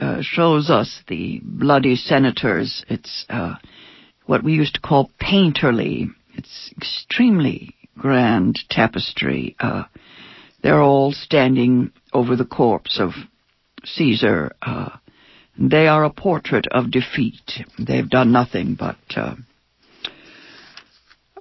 uh, 0.00 0.18
shows 0.20 0.68
us 0.68 1.02
the 1.08 1.40
bloody 1.42 1.96
senators. 1.96 2.84
It's 2.88 3.24
uh, 3.30 3.54
what 4.26 4.42
we 4.42 4.52
used 4.52 4.74
to 4.74 4.80
call 4.80 5.10
painterly. 5.20 6.08
It's 6.34 6.72
extremely 6.76 7.74
grand 7.96 8.58
tapestry. 8.68 9.56
Uh, 9.58 9.84
they're 10.62 10.82
all 10.82 11.12
standing 11.12 11.92
over 12.12 12.36
the 12.36 12.44
corpse 12.44 13.00
of 13.00 13.12
Caesar. 13.84 14.52
Uh, 14.60 14.90
they 15.58 15.86
are 15.86 16.04
a 16.04 16.12
portrait 16.12 16.66
of 16.70 16.90
defeat. 16.90 17.64
They've 17.78 18.08
done 18.08 18.32
nothing 18.32 18.76
but 18.78 18.96
uh, 19.16 19.34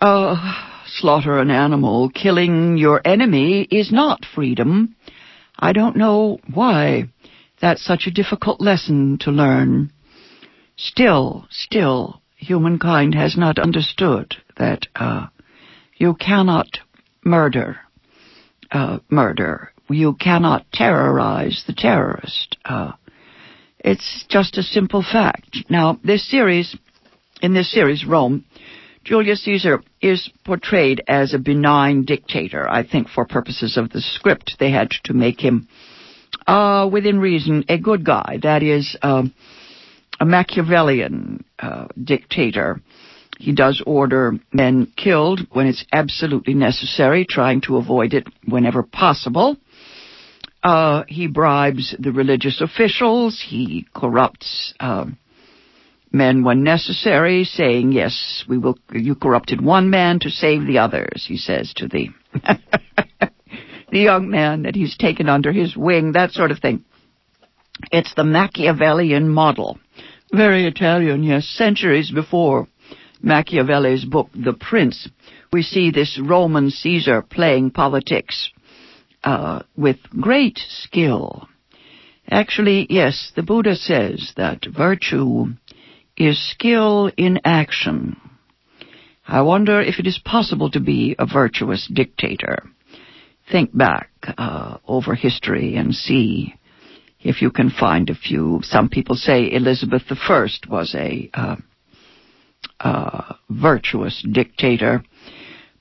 uh, 0.01 0.70
slaughter 0.97 1.39
an 1.39 1.51
animal. 1.51 2.09
Killing 2.09 2.77
your 2.77 3.01
enemy 3.05 3.67
is 3.69 3.91
not 3.91 4.25
freedom. 4.35 4.95
I 5.57 5.73
don't 5.73 5.95
know 5.95 6.39
why 6.53 7.09
that's 7.61 7.83
such 7.83 8.07
a 8.07 8.11
difficult 8.11 8.61
lesson 8.61 9.17
to 9.21 9.31
learn. 9.31 9.91
Still, 10.77 11.47
still, 11.49 12.21
humankind 12.35 13.13
has 13.15 13.37
not 13.37 13.59
understood 13.59 14.35
that 14.57 14.87
uh, 14.95 15.27
you 15.97 16.15
cannot 16.15 16.79
murder 17.23 17.77
uh, 18.71 18.99
murder. 19.09 19.71
You 19.89 20.13
cannot 20.13 20.65
terrorize 20.71 21.63
the 21.67 21.73
terrorist. 21.73 22.57
Uh, 22.63 22.93
it's 23.79 24.25
just 24.29 24.57
a 24.57 24.63
simple 24.63 25.03
fact. 25.03 25.65
Now, 25.69 25.99
this 26.03 26.29
series, 26.29 26.75
in 27.41 27.53
this 27.53 27.71
series, 27.71 28.05
Rome, 28.05 28.45
Julius 29.03 29.43
Caesar 29.45 29.81
is 30.01 30.29
portrayed 30.45 31.01
as 31.07 31.33
a 31.33 31.39
benign 31.39 32.05
dictator. 32.05 32.69
I 32.69 32.83
think 32.87 33.09
for 33.09 33.25
purposes 33.25 33.77
of 33.77 33.89
the 33.89 34.01
script, 34.01 34.57
they 34.59 34.71
had 34.71 34.91
to 35.05 35.13
make 35.13 35.41
him, 35.41 35.67
uh, 36.45 36.87
within 36.91 37.19
reason, 37.19 37.65
a 37.67 37.77
good 37.79 38.05
guy. 38.05 38.37
That 38.41 38.61
is, 38.61 38.95
uh, 39.01 39.23
a 40.19 40.25
Machiavellian 40.25 41.43
uh, 41.57 41.87
dictator. 42.01 42.79
He 43.39 43.53
does 43.53 43.81
order 43.87 44.37
men 44.53 44.93
killed 44.95 45.47
when 45.51 45.65
it's 45.65 45.83
absolutely 45.91 46.53
necessary, 46.53 47.25
trying 47.27 47.61
to 47.61 47.77
avoid 47.77 48.13
it 48.13 48.27
whenever 48.47 48.83
possible. 48.83 49.57
Uh, 50.61 51.05
he 51.07 51.25
bribes 51.25 51.95
the 51.97 52.11
religious 52.11 52.61
officials. 52.61 53.43
He 53.43 53.87
corrupts 53.95 54.75
uh, 54.79 55.05
men 56.11 56.43
when 56.43 56.63
necessary, 56.63 57.43
saying, 57.43 57.91
"Yes, 57.91 58.43
we 58.47 58.57
will." 58.57 58.77
You 58.91 59.15
corrupted 59.15 59.61
one 59.61 59.89
man 59.89 60.19
to 60.19 60.29
save 60.29 60.65
the 60.65 60.79
others," 60.79 61.25
he 61.27 61.37
says 61.37 61.73
to 61.75 61.87
the 61.87 62.09
the 63.91 63.99
young 63.99 64.29
man 64.29 64.63
that 64.63 64.75
he's 64.75 64.97
taken 64.97 65.29
under 65.29 65.51
his 65.51 65.75
wing. 65.75 66.13
That 66.13 66.31
sort 66.31 66.51
of 66.51 66.59
thing. 66.59 66.83
It's 67.91 68.13
the 68.13 68.23
Machiavellian 68.23 69.29
model. 69.29 69.79
Very 70.31 70.65
Italian, 70.65 71.23
yes, 71.23 71.45
centuries 71.45 72.11
before 72.11 72.67
Machiavelli's 73.21 74.05
book, 74.05 74.29
The 74.33 74.53
Prince, 74.53 75.09
we 75.51 75.61
see 75.61 75.91
this 75.91 76.19
Roman 76.19 76.69
Caesar 76.69 77.21
playing 77.21 77.71
politics 77.71 78.49
uh, 79.23 79.61
with 79.75 79.97
great 80.09 80.57
skill. 80.57 81.47
Actually, 82.29 82.87
yes, 82.89 83.31
the 83.35 83.43
Buddha 83.43 83.75
says 83.75 84.31
that 84.37 84.65
virtue 84.65 85.47
is 86.21 86.51
skill 86.51 87.11
in 87.17 87.39
action. 87.43 88.15
I 89.27 89.41
wonder 89.41 89.81
if 89.81 89.99
it 89.99 90.05
is 90.05 90.21
possible 90.23 90.69
to 90.71 90.79
be 90.79 91.15
a 91.17 91.25
virtuous 91.25 91.89
dictator. 91.91 92.63
Think 93.51 93.75
back 93.75 94.11
uh, 94.37 94.77
over 94.87 95.15
history 95.15 95.75
and 95.75 95.95
see 95.95 96.53
if 97.19 97.41
you 97.41 97.49
can 97.49 97.71
find 97.71 98.09
a 98.09 98.15
few. 98.15 98.59
Some 98.61 98.89
people 98.89 99.15
say 99.15 99.51
Elizabeth 99.51 100.03
I 100.09 100.47
was 100.69 100.95
a 100.95 101.29
uh, 101.33 101.55
uh, 102.79 103.33
virtuous 103.49 104.23
dictator. 104.31 105.03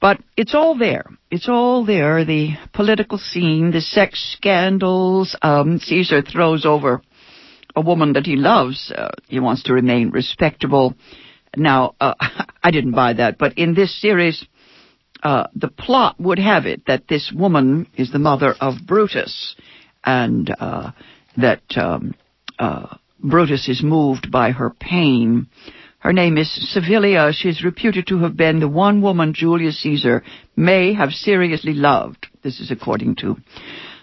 But 0.01 0.21
it's 0.37 0.55
all 0.55 0.79
there. 0.79 1.05
It's 1.31 1.49
all 1.49 1.85
there. 1.85 2.25
The 2.25 2.55
political 2.73 3.19
scene, 3.19 3.71
the 3.71 3.83
sex 3.83 4.35
scandals. 4.39 5.37
Um, 5.43 5.79
Caesar 5.79 6.23
throws 6.23 6.65
over 6.65 7.03
a 7.77 7.81
woman 7.81 8.15
that 8.15 8.27
he 8.27 8.37
loves. 8.37 8.93
Uh, 8.95 9.11
he 9.29 9.41
wants 9.41 9.65
to 9.65 9.75
remain 9.75 10.11
respectable. 10.11 10.95
Now, 11.57 11.95
uh, 12.01 12.15
I 12.63 12.71
didn't 12.71 12.93
buy 12.93 13.15
that, 13.15 13.39
but 13.39 13.59
in 13.59 13.75
this 13.75 14.01
series, 14.01 14.45
uh, 15.23 15.47
the 15.55 15.69
plot 15.69 16.19
would 16.19 16.39
have 16.39 16.67
it 16.67 16.83
that 16.87 17.09
this 17.09 17.33
woman 17.35 17.87
is 17.97 18.11
the 18.11 18.19
mother 18.19 18.55
of 18.61 18.75
Brutus, 18.87 19.55
and 20.05 20.55
uh, 20.59 20.93
that 21.37 21.63
um, 21.77 22.15
uh, 22.59 22.97
Brutus 23.23 23.69
is 23.69 23.83
moved 23.83 24.31
by 24.31 24.53
her 24.53 24.71
pain. 24.71 25.49
Her 25.99 26.15
name 26.15 26.39
is 26.39 26.49
Servilia. 26.49 27.31
She 27.33 27.51
is 27.51 27.63
reputed 27.63 28.07
to 28.07 28.21
have 28.21 28.37
been 28.37 28.61
the 28.61 28.69
one 28.69 29.03
woman 29.03 29.35
Julius 29.35 29.83
Caesar 29.83 30.23
may 30.57 30.95
have 30.95 31.11
seriously 31.11 31.75
loved. 31.75 32.27
This 32.43 32.59
is 32.61 32.71
according 32.71 33.17
to 33.17 33.37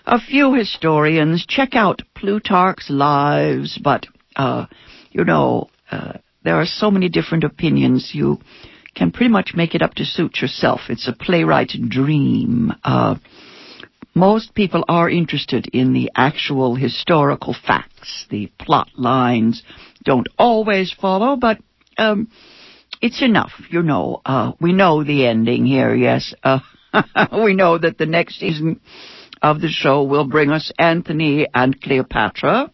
a 0.08 0.20
few 0.20 0.54
historians. 0.54 1.46
Check 1.46 1.76
out 1.76 2.02
Plutarch's 2.16 2.90
Lives, 2.90 3.78
but, 3.84 4.06
uh, 4.38 4.66
you 5.12 5.26
know, 5.26 5.70
uh, 5.92 6.14
there 6.44 6.56
are 6.56 6.66
so 6.66 6.90
many 6.90 7.10
different 7.10 7.44
opinions. 7.44 8.12
You 8.14 8.40
can 8.96 9.12
pretty 9.12 9.30
much 9.30 9.52
make 9.54 9.76
it 9.76 9.82
up 9.82 9.96
to 9.96 10.06
suit 10.06 10.42
yourself. 10.42 10.82
It's 10.90 11.08
a 11.08 11.14
playwright's 11.14 11.78
dream. 11.90 12.72
Uh, 12.86 13.16
most 14.16 14.56
people 14.56 14.86
are 14.88 15.10
interested 15.10 15.68
in 15.74 15.94
the 15.94 16.10
actual 16.16 16.76
historical 16.76 17.54
facts. 17.54 18.26
The 18.30 18.50
plot 18.58 18.88
lines 18.96 19.62
don't 20.06 20.28
always 20.40 20.92
follow, 21.00 21.36
but 21.36 21.60
um, 21.98 22.30
it's 23.02 23.22
enough, 23.22 23.52
you 23.70 23.84
know. 23.84 24.22
Uh, 24.26 24.54
we 24.62 24.72
know 24.72 25.04
the 25.04 25.28
ending 25.28 25.66
here, 25.66 25.94
yes. 25.94 26.34
Uh, 26.42 26.60
we 27.44 27.54
know 27.54 27.78
that 27.78 27.98
the 27.98 28.06
next 28.06 28.40
season 28.40 28.80
of 29.42 29.62
the 29.62 29.70
show 29.70 30.04
will 30.04 30.28
bring 30.28 30.52
us 30.52 30.72
Antony 30.78 31.48
and 31.54 31.80
Cleopatra. 31.82 32.72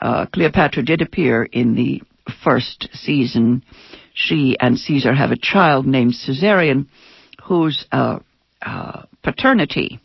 Uh, 0.00 0.26
Cleopatra 0.26 0.82
did 0.82 1.02
appear 1.02 1.44
in 1.44 1.74
the 1.74 2.02
first 2.44 2.88
season. 2.92 3.64
She 4.14 4.56
and 4.58 4.78
Caesar 4.78 5.14
have 5.14 5.30
a 5.30 5.36
child 5.36 5.86
named 5.86 6.14
Caesarion, 6.14 6.88
whose 7.44 7.86
uh, 7.92 8.18
uh, 8.60 9.02
paternity 9.22 10.00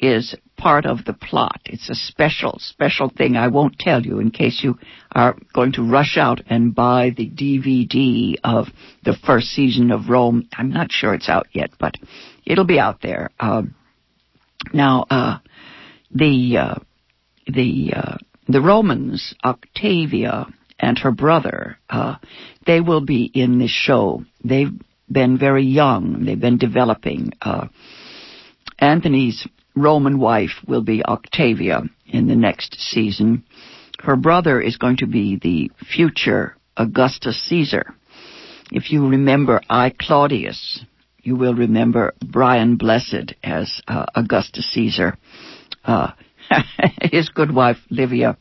is 0.00 0.34
part 0.56 0.86
of 0.86 1.04
the 1.04 1.12
plot. 1.12 1.60
It's 1.66 1.88
a 1.88 1.94
special, 1.94 2.58
special 2.58 3.10
thing 3.10 3.36
I 3.36 3.48
won't 3.48 3.78
tell 3.78 4.02
you 4.02 4.18
in 4.18 4.30
case 4.30 4.60
you 4.62 4.78
are 5.12 5.36
going 5.52 5.72
to 5.72 5.82
rush 5.82 6.16
out 6.16 6.40
and 6.46 6.74
buy 6.74 7.10
the 7.16 7.28
DVD 7.28 8.34
of 8.44 8.66
the 9.04 9.16
first 9.26 9.48
season 9.48 9.90
of 9.90 10.08
Rome. 10.08 10.48
I'm 10.56 10.70
not 10.70 10.92
sure 10.92 11.14
it's 11.14 11.28
out 11.28 11.46
yet, 11.52 11.70
but 11.78 11.94
it'll 12.44 12.66
be 12.66 12.78
out 12.78 13.02
there. 13.02 13.30
Um, 13.40 13.74
now, 14.72 15.06
uh, 15.10 15.38
the 16.10 16.56
uh, 16.58 16.74
the 17.46 17.92
uh, 17.94 18.16
the 18.48 18.60
Romans, 18.60 19.34
Octavia 19.44 20.46
and 20.78 20.98
her 20.98 21.12
brother, 21.12 21.78
uh, 21.88 22.16
they 22.66 22.80
will 22.80 23.00
be 23.00 23.30
in 23.32 23.58
this 23.58 23.70
show. 23.70 24.24
They've 24.42 24.72
been 25.10 25.38
very 25.38 25.64
young. 25.64 26.24
They've 26.24 26.40
been 26.40 26.58
developing. 26.58 27.32
Uh, 27.40 27.68
Antony's 28.78 29.46
Roman 29.76 30.18
wife 30.18 30.56
will 30.66 30.82
be 30.82 31.04
Octavia 31.04 31.82
in 32.06 32.26
the 32.26 32.36
next 32.36 32.74
season. 32.78 33.44
Her 34.00 34.16
brother 34.16 34.60
is 34.60 34.76
going 34.76 34.98
to 34.98 35.06
be 35.06 35.38
the 35.40 35.70
future 35.92 36.56
Augustus 36.76 37.40
Caesar. 37.48 37.94
If 38.70 38.90
you 38.90 39.08
remember 39.08 39.60
I 39.68 39.92
Claudius, 39.98 40.84
you 41.24 41.36
will 41.36 41.54
remember 41.54 42.12
Brian 42.24 42.76
Blessed 42.76 43.34
as 43.42 43.80
uh, 43.88 44.06
Augustus 44.14 44.70
Caesar. 44.72 45.16
Uh, 45.84 46.12
his 47.02 47.30
good 47.30 47.52
wife, 47.52 47.78
Livia. 47.90 48.36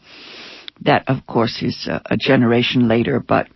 That, 0.82 1.06
of 1.08 1.26
course, 1.26 1.62
is 1.62 1.88
a, 1.90 2.02
a 2.12 2.18
generation 2.18 2.88
later, 2.88 3.20
but 3.20 3.48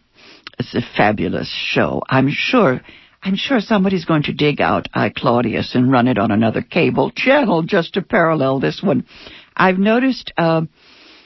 it's 0.57 0.73
a 0.73 0.81
fabulous 0.95 1.53
show. 1.53 2.01
I'm 2.07 2.29
sure 2.31 2.81
I'm 3.21 3.35
sure 3.35 3.59
somebody's 3.59 4.05
going 4.05 4.23
to 4.23 4.33
dig 4.33 4.61
out 4.61 4.87
I 4.93 5.09
Claudius 5.09 5.75
and 5.75 5.91
run 5.91 6.07
it 6.07 6.17
on 6.17 6.31
another 6.31 6.61
cable 6.61 7.11
channel 7.11 7.63
just 7.63 7.95
to 7.95 8.01
parallel 8.01 8.59
this 8.59 8.79
one. 8.81 9.05
I've 9.55 9.79
noticed, 9.79 10.31
uh, 10.37 10.61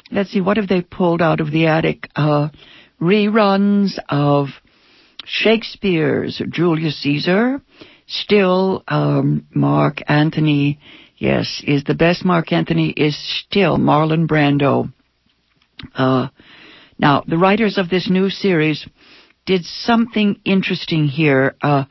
let's 0.09 0.31
see, 0.31 0.41
what 0.41 0.57
have 0.57 0.69
they 0.69 0.81
pulled 0.81 1.21
out 1.21 1.41
of 1.41 1.51
the 1.51 1.67
attic? 1.67 2.07
Uh, 2.15 2.49
reruns 2.99 3.99
of 4.09 4.47
Shakespeare's 5.25 6.41
Julius 6.49 6.99
Caesar. 7.03 7.61
Still, 8.11 8.83
um, 8.89 9.47
Mark 9.55 9.99
Antony, 10.05 10.79
yes, 11.17 11.63
is 11.65 11.85
the 11.85 11.93
best 11.93 12.25
Mark 12.25 12.51
Antony 12.51 12.89
is 12.89 13.17
still 13.39 13.77
Marlon 13.77 14.27
Brando. 14.27 14.91
Uh, 15.95 16.27
now, 16.99 17.23
the 17.25 17.37
writers 17.37 17.77
of 17.77 17.89
this 17.89 18.09
new 18.09 18.29
series 18.29 18.85
did 19.45 19.63
something 19.63 20.41
interesting 20.43 21.07
here. 21.07 21.55
Uh, 21.61 21.85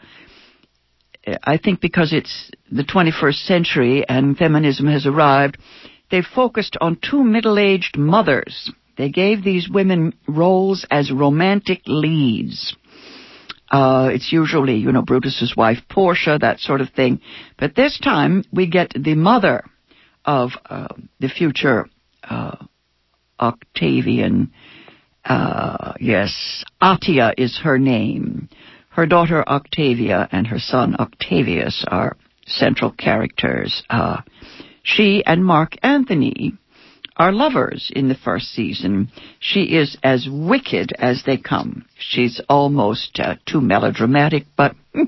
I 1.42 1.56
think 1.56 1.80
because 1.80 2.12
it's 2.12 2.50
the 2.70 2.84
21st 2.84 3.46
century 3.46 4.04
and 4.06 4.36
feminism 4.36 4.88
has 4.88 5.06
arrived, 5.06 5.56
they 6.10 6.20
focused 6.20 6.76
on 6.82 6.98
two 7.00 7.24
middle-aged 7.24 7.96
mothers. 7.96 8.70
They 8.98 9.08
gave 9.08 9.42
these 9.42 9.70
women 9.70 10.12
roles 10.28 10.84
as 10.90 11.10
romantic 11.10 11.80
leads. 11.86 12.76
Uh, 13.70 14.10
it's 14.12 14.32
usually, 14.32 14.76
you 14.76 14.90
know, 14.90 15.02
Brutus's 15.02 15.54
wife 15.56 15.78
Portia, 15.88 16.38
that 16.40 16.58
sort 16.58 16.80
of 16.80 16.90
thing. 16.90 17.20
But 17.58 17.76
this 17.76 17.98
time 17.98 18.44
we 18.52 18.66
get 18.66 18.92
the 18.94 19.14
mother 19.14 19.64
of 20.24 20.50
uh, 20.68 20.88
the 21.20 21.28
future 21.28 21.88
uh, 22.24 22.56
Octavian 23.38 24.52
uh, 25.24 25.92
yes, 26.00 26.64
Atia 26.82 27.34
is 27.36 27.60
her 27.62 27.78
name. 27.78 28.48
Her 28.90 29.06
daughter 29.06 29.46
Octavia 29.48 30.28
and 30.32 30.46
her 30.46 30.58
son 30.58 30.96
Octavius 30.98 31.84
are 31.88 32.16
central 32.46 32.90
characters. 32.90 33.82
Uh, 33.88 34.22
she 34.82 35.22
and 35.24 35.44
Mark 35.44 35.76
Antony 35.82 36.54
are 37.20 37.32
lovers 37.32 37.92
in 37.94 38.08
the 38.08 38.14
first 38.14 38.46
season. 38.46 39.12
She 39.40 39.64
is 39.76 39.98
as 40.02 40.26
wicked 40.26 40.94
as 40.98 41.22
they 41.26 41.36
come. 41.36 41.84
She's 41.98 42.40
almost 42.48 43.20
uh, 43.22 43.34
too 43.44 43.60
melodramatic, 43.60 44.46
but 44.56 44.74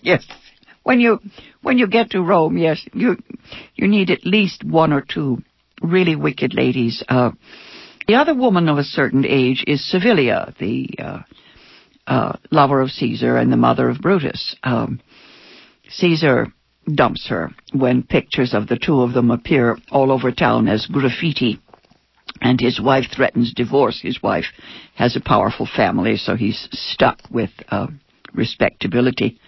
yes, 0.00 0.24
when 0.84 1.00
you 1.00 1.18
when 1.60 1.76
you 1.76 1.88
get 1.88 2.10
to 2.10 2.22
Rome, 2.22 2.56
yes, 2.56 2.80
you 2.94 3.16
you 3.74 3.88
need 3.88 4.10
at 4.10 4.24
least 4.24 4.62
one 4.62 4.92
or 4.92 5.00
two 5.00 5.38
really 5.82 6.14
wicked 6.14 6.54
ladies. 6.54 7.02
Uh, 7.08 7.32
the 8.06 8.14
other 8.14 8.36
woman 8.36 8.68
of 8.68 8.78
a 8.78 8.84
certain 8.84 9.26
age 9.26 9.64
is 9.66 9.80
Servilia, 9.80 10.54
the 10.60 10.90
uh, 11.00 11.22
uh, 12.06 12.36
lover 12.52 12.80
of 12.80 12.90
Caesar 12.90 13.36
and 13.36 13.52
the 13.52 13.56
mother 13.56 13.88
of 13.88 14.00
Brutus. 14.00 14.54
Um, 14.62 15.00
Caesar 15.88 16.52
dumps 16.94 17.28
her 17.28 17.50
when 17.72 18.02
pictures 18.02 18.54
of 18.54 18.68
the 18.68 18.78
two 18.78 19.00
of 19.02 19.12
them 19.12 19.30
appear 19.30 19.76
all 19.90 20.10
over 20.10 20.32
town 20.32 20.68
as 20.68 20.86
graffiti. 20.86 21.60
And 22.40 22.60
his 22.60 22.80
wife 22.80 23.06
threatens 23.14 23.52
divorce. 23.52 24.00
His 24.00 24.22
wife 24.22 24.46
has 24.94 25.16
a 25.16 25.20
powerful 25.20 25.66
family, 25.66 26.16
so 26.16 26.36
he's 26.36 26.68
stuck 26.72 27.18
with 27.30 27.50
uh, 27.68 27.88
respectability. 28.32 29.40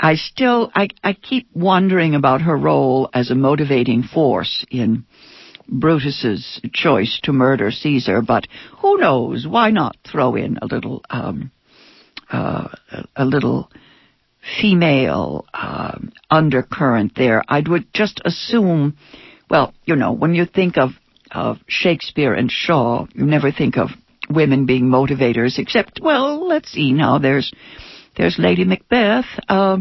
I 0.00 0.16
still, 0.16 0.70
I, 0.74 0.88
I 1.02 1.12
keep 1.14 1.48
wondering 1.54 2.14
about 2.14 2.42
her 2.42 2.56
role 2.56 3.08
as 3.14 3.30
a 3.30 3.34
motivating 3.34 4.02
force 4.02 4.64
in 4.70 5.04
Brutus's 5.68 6.60
choice 6.72 7.20
to 7.22 7.32
murder 7.32 7.70
Caesar, 7.70 8.20
but 8.20 8.46
who 8.80 8.98
knows? 8.98 9.46
Why 9.46 9.70
not 9.70 9.96
throw 10.10 10.34
in 10.34 10.58
a 10.60 10.66
little, 10.66 11.02
um, 11.08 11.50
uh, 12.30 12.68
a 13.16 13.24
little 13.24 13.70
female 14.60 15.46
um, 15.54 16.12
undercurrent 16.30 17.14
there? 17.16 17.42
I 17.48 17.62
would 17.66 17.92
just 17.94 18.20
assume, 18.24 18.96
well, 19.48 19.74
you 19.84 19.96
know, 19.96 20.12
when 20.12 20.34
you 20.34 20.46
think 20.46 20.76
of 20.76 20.90
of 21.30 21.56
Shakespeare 21.66 22.34
and 22.34 22.50
Shaw, 22.50 23.06
you 23.14 23.24
never 23.24 23.50
think 23.50 23.78
of 23.78 23.88
women 24.28 24.66
being 24.66 24.84
motivators, 24.84 25.58
except, 25.58 25.98
well, 26.02 26.46
let's 26.46 26.70
see 26.70 26.92
now. 26.92 27.18
There's 27.18 27.52
there's 28.16 28.38
Lady 28.38 28.64
Macbeth. 28.64 29.24
Uh, 29.48 29.78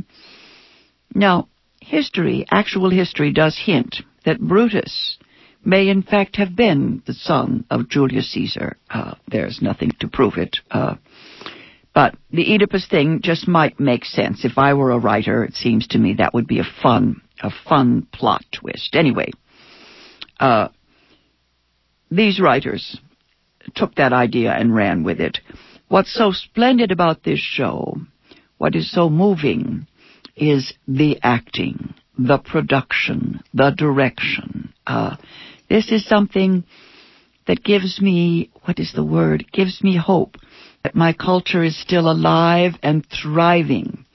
now, 1.14 1.50
history, 1.82 2.46
actual 2.50 2.90
history, 2.90 3.34
does 3.34 3.60
hint 3.62 3.98
that 4.26 4.40
Brutus 4.40 5.18
may 5.64 5.90
in 5.90 6.02
fact 6.02 6.38
have 6.38 6.56
been 6.56 7.04
the 7.06 7.14
son 7.14 7.66
of 7.70 7.90
Julius 7.90 8.32
Caesar. 8.32 8.78
Uh, 8.90 9.16
there's 9.28 9.62
nothing 9.62 9.92
to 10.00 10.08
prove 10.08 10.38
it. 10.38 10.58
Uh, 10.72 10.96
but 11.94 12.16
the 12.32 12.54
Oedipus 12.54 12.88
thing 12.88 13.20
just 13.22 13.48
might 13.48 13.80
make 13.80 14.06
sense. 14.06 14.46
If 14.46 14.58
I 14.58 14.74
were 14.74 14.92
a 14.92 15.00
writer, 15.00 15.44
it 15.44 15.54
seems 15.54 15.88
to 15.88 15.98
me 15.98 16.16
that 16.16 16.34
would 16.34 16.48
be 16.48 16.60
a 16.60 16.74
fun, 16.82 17.22
a 17.42 17.52
fun 17.68 18.08
plot 18.14 18.44
twist. 18.52 18.96
Anyway, 18.96 19.32
uh, 20.40 20.70
these 22.10 22.40
writers 22.40 22.98
took 23.76 23.96
that 23.96 24.14
idea 24.14 24.52
and 24.52 24.74
ran 24.74 25.04
with 25.04 25.20
it. 25.20 25.40
What's 25.88 26.14
so 26.14 26.32
splendid 26.32 26.92
about 26.92 27.24
this 27.24 27.40
show, 27.40 27.98
what 28.58 28.76
is 28.76 28.92
so 28.92 29.10
moving, 29.10 29.88
is 30.36 30.74
the 30.88 31.20
acting, 31.22 31.94
the 32.18 32.38
production, 32.38 33.42
the 33.54 33.72
direction. 33.72 34.74
Uh, 34.88 35.18
this 35.70 35.92
is 35.92 36.06
something 36.08 36.64
that 37.48 37.64
gives 37.64 38.02
me, 38.02 38.50
what 38.64 38.80
is 38.80 38.94
the 38.94 39.04
word? 39.04 39.46
Gives 39.52 39.84
me 39.84 39.98
hope 39.98 40.38
that 40.84 40.96
my 40.96 41.14
culture 41.14 41.64
is 41.64 41.80
still 41.80 42.10
alive 42.10 42.74
and 42.82 43.06
thriving. 43.10 44.06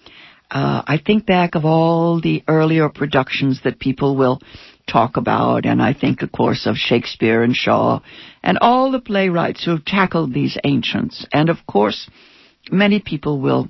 Uh, 0.50 0.82
I 0.86 0.98
think 1.04 1.26
back 1.26 1.54
of 1.54 1.64
all 1.64 2.20
the 2.20 2.42
earlier 2.48 2.88
productions 2.88 3.60
that 3.64 3.80
people 3.80 4.16
will 4.16 4.40
talk 4.88 5.16
about, 5.16 5.66
and 5.66 5.82
I 5.82 5.92
think, 5.92 6.22
of 6.22 6.30
course, 6.30 6.66
of 6.66 6.76
Shakespeare 6.76 7.42
and 7.42 7.54
Shaw, 7.54 8.00
and 8.42 8.58
all 8.60 8.92
the 8.92 9.00
playwrights 9.00 9.64
who 9.64 9.72
have 9.72 9.84
tackled 9.84 10.32
these 10.32 10.56
ancients. 10.62 11.26
And 11.32 11.48
of 11.48 11.58
course, 11.66 12.08
many 12.70 13.00
people 13.00 13.40
will 13.40 13.68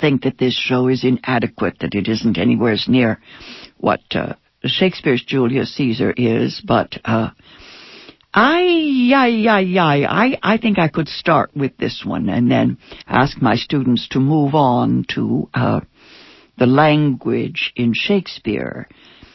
think 0.00 0.22
that 0.22 0.38
this 0.38 0.58
show 0.58 0.88
is 0.88 1.04
inadequate, 1.04 1.80
that 1.80 1.94
it 1.94 2.08
isn't 2.08 2.38
anywhere 2.38 2.76
near 2.88 3.20
what 3.76 4.00
uh, 4.12 4.34
Shakespeare's 4.64 5.22
Julius 5.22 5.74
Caesar 5.76 6.14
is, 6.16 6.62
but 6.66 6.96
uh, 7.04 7.30
I, 8.36 9.12
I, 9.14 9.46
I, 9.48 10.06
I, 10.08 10.38
I 10.42 10.58
think 10.58 10.80
I 10.80 10.88
could 10.88 11.06
start 11.08 11.54
with 11.54 11.76
this 11.76 12.02
one 12.04 12.28
and 12.28 12.50
then 12.50 12.78
ask 13.06 13.40
my 13.40 13.54
students 13.54 14.08
to 14.08 14.18
move 14.18 14.56
on 14.56 15.04
to 15.14 15.48
uh, 15.54 15.80
the 16.58 16.66
language 16.66 17.72
in 17.76 17.92
Shakespeare. 17.94 18.88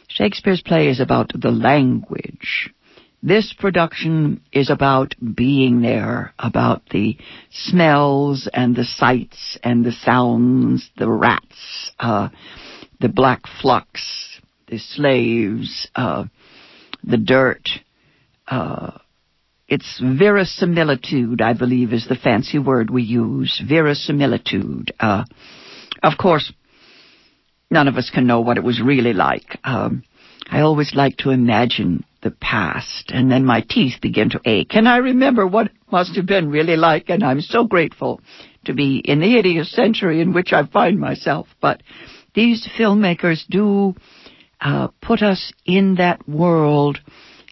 Shakespeare's 0.09 0.61
play 0.61 0.89
is 0.89 0.99
about 0.99 1.31
the 1.33 1.49
language. 1.49 2.73
This 3.23 3.53
production 3.57 4.41
is 4.51 4.69
about 4.69 5.15
being 5.35 5.81
there, 5.81 6.33
about 6.37 6.81
the 6.89 7.17
smells 7.51 8.49
and 8.53 8.75
the 8.75 8.83
sights 8.83 9.57
and 9.63 9.85
the 9.85 9.93
sounds, 9.93 10.89
the 10.97 11.09
rats, 11.09 11.91
uh, 11.99 12.29
the 12.99 13.09
black 13.09 13.43
flux, 13.61 14.41
the 14.67 14.77
slaves, 14.77 15.87
uh, 15.95 16.25
the 17.03 17.17
dirt. 17.17 17.69
Uh, 18.49 18.97
it's 19.67 20.01
verisimilitude, 20.01 21.41
I 21.41 21.53
believe, 21.53 21.93
is 21.93 22.07
the 22.07 22.15
fancy 22.15 22.57
word 22.57 22.89
we 22.89 23.03
use. 23.03 23.61
Verisimilitude. 23.67 24.91
Uh, 24.99 25.25
of 26.01 26.13
course, 26.17 26.51
none 27.69 27.87
of 27.87 27.95
us 27.95 28.09
can 28.09 28.25
know 28.25 28.41
what 28.41 28.57
it 28.57 28.63
was 28.63 28.81
really 28.81 29.13
like. 29.13 29.59
Um, 29.63 30.03
I 30.49 30.61
always 30.61 30.95
like 30.95 31.17
to 31.17 31.29
imagine 31.29 32.03
the 32.23 32.31
past, 32.31 33.11
and 33.13 33.31
then 33.31 33.45
my 33.45 33.61
teeth 33.61 34.01
begin 34.01 34.31
to 34.31 34.41
ache, 34.43 34.71
and 34.75 34.89
I 34.89 34.97
remember 34.97 35.45
what 35.45 35.67
it 35.67 35.73
must 35.91 36.15
have 36.15 36.25
been 36.25 36.49
really 36.49 36.75
like, 36.75 37.09
and 37.09 37.23
I'm 37.23 37.41
so 37.41 37.65
grateful 37.65 38.19
to 38.65 38.73
be 38.73 38.97
in 38.97 39.19
the 39.19 39.31
hideous 39.31 39.71
century 39.71 40.19
in 40.19 40.33
which 40.33 40.51
I 40.51 40.65
find 40.65 40.99
myself. 40.99 41.47
But 41.61 41.81
these 42.33 42.67
filmmakers 42.77 43.45
do 43.47 43.95
uh, 44.59 44.89
put 45.01 45.21
us 45.21 45.53
in 45.65 45.95
that 45.95 46.27
world 46.27 46.99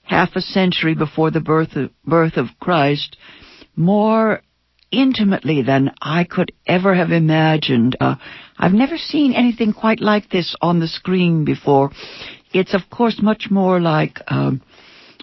half 0.08 0.36
a 0.36 0.42
century 0.42 0.96
before 0.96 1.32
the 1.32 1.42
birth 1.42 1.76
of, 1.76 1.92
birth 2.06 2.38
of 2.38 2.48
Christ 2.60 3.18
more 3.76 4.42
intimately 4.90 5.62
than 5.62 5.92
I 6.02 6.24
could 6.24 6.54
ever 6.66 6.96
have 6.96 7.12
imagined. 7.12 7.98
Uh, 8.00 8.16
I've 8.58 8.74
never 8.74 8.98
seen 8.98 9.34
anything 9.34 9.74
quite 9.74 10.00
like 10.00 10.30
this 10.30 10.56
on 10.62 10.80
the 10.80 10.88
screen 10.88 11.44
before. 11.46 11.92
It's 12.54 12.74
of 12.74 12.82
course 12.90 13.20
much 13.22 13.48
more 13.52 13.82
like 13.82 14.20
um, 14.28 14.62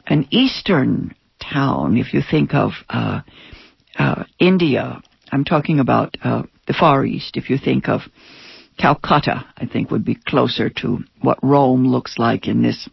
an 0.06 0.28
Eastern 0.30 1.14
town 1.42 1.96
if 1.96 2.12
you 2.12 2.20
think 2.30 2.54
of 2.54 2.72
uh, 2.90 3.22
uh, 3.98 4.24
India. 4.38 5.00
I'm 5.32 5.44
talking 5.44 5.80
about 5.80 6.16
uh, 6.22 6.42
the 6.66 6.74
Far 6.78 7.04
East. 7.06 7.36
If 7.36 7.48
you 7.48 7.56
think 7.56 7.88
of 7.88 8.02
Calcutta, 8.78 9.46
I 9.56 9.66
think, 9.66 9.90
would 9.90 10.04
be 10.04 10.16
closer 10.26 10.68
to 10.82 10.98
what 11.20 11.42
Rome 11.42 11.86
looks 11.86 12.18
like 12.18 12.46
in 12.46 12.62
this 12.62 12.88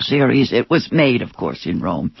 series. 0.00 0.52
It 0.52 0.70
was 0.70 0.90
made, 0.90 1.22
of 1.22 1.34
course, 1.34 1.66
in 1.66 1.80
Rome. 1.80 2.12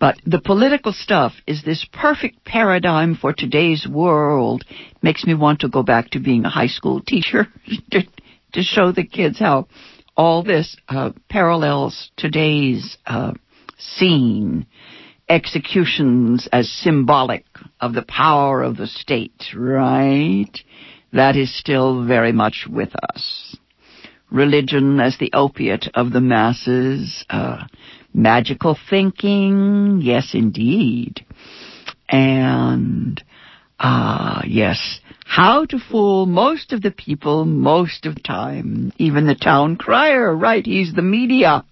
But 0.00 0.16
the 0.26 0.40
political 0.40 0.92
stuff 0.92 1.32
is 1.46 1.62
this 1.62 1.86
perfect 1.92 2.44
paradigm 2.44 3.14
for 3.14 3.32
today's 3.32 3.86
world. 3.88 4.64
Makes 5.02 5.24
me 5.24 5.34
want 5.34 5.60
to 5.60 5.68
go 5.68 5.82
back 5.82 6.10
to 6.10 6.20
being 6.20 6.44
a 6.44 6.50
high 6.50 6.66
school 6.66 7.00
teacher 7.00 7.46
to, 7.92 8.02
to 8.52 8.62
show 8.62 8.92
the 8.92 9.06
kids 9.06 9.38
how 9.38 9.68
all 10.16 10.42
this 10.42 10.76
uh, 10.88 11.10
parallels 11.28 12.10
today's 12.16 12.96
uh, 13.06 13.32
scene. 13.78 14.66
Executions 15.28 16.48
as 16.52 16.70
symbolic 16.70 17.46
of 17.80 17.94
the 17.94 18.04
power 18.06 18.62
of 18.62 18.76
the 18.76 18.86
state, 18.86 19.42
right? 19.54 20.52
That 21.14 21.36
is 21.36 21.56
still 21.58 22.04
very 22.04 22.32
much 22.32 22.66
with 22.68 22.90
us 23.14 23.56
religion 24.30 25.00
as 25.00 25.16
the 25.18 25.30
opiate 25.32 25.88
of 25.94 26.12
the 26.12 26.20
masses, 26.20 27.24
uh, 27.30 27.64
magical 28.12 28.76
thinking, 28.88 30.00
yes, 30.02 30.30
indeed, 30.34 31.24
and 32.08 33.22
ah, 33.78 34.42
yes, 34.46 35.00
how 35.24 35.64
to 35.66 35.78
fool 35.78 36.26
most 36.26 36.72
of 36.72 36.82
the 36.82 36.90
people 36.90 37.44
most 37.44 38.06
of 38.06 38.14
the 38.14 38.20
time, 38.20 38.92
even 38.98 39.26
the 39.26 39.34
town 39.34 39.76
crier, 39.76 40.34
right? 40.34 40.64
He's 40.64 40.94
the 40.94 41.02
media. 41.02 41.64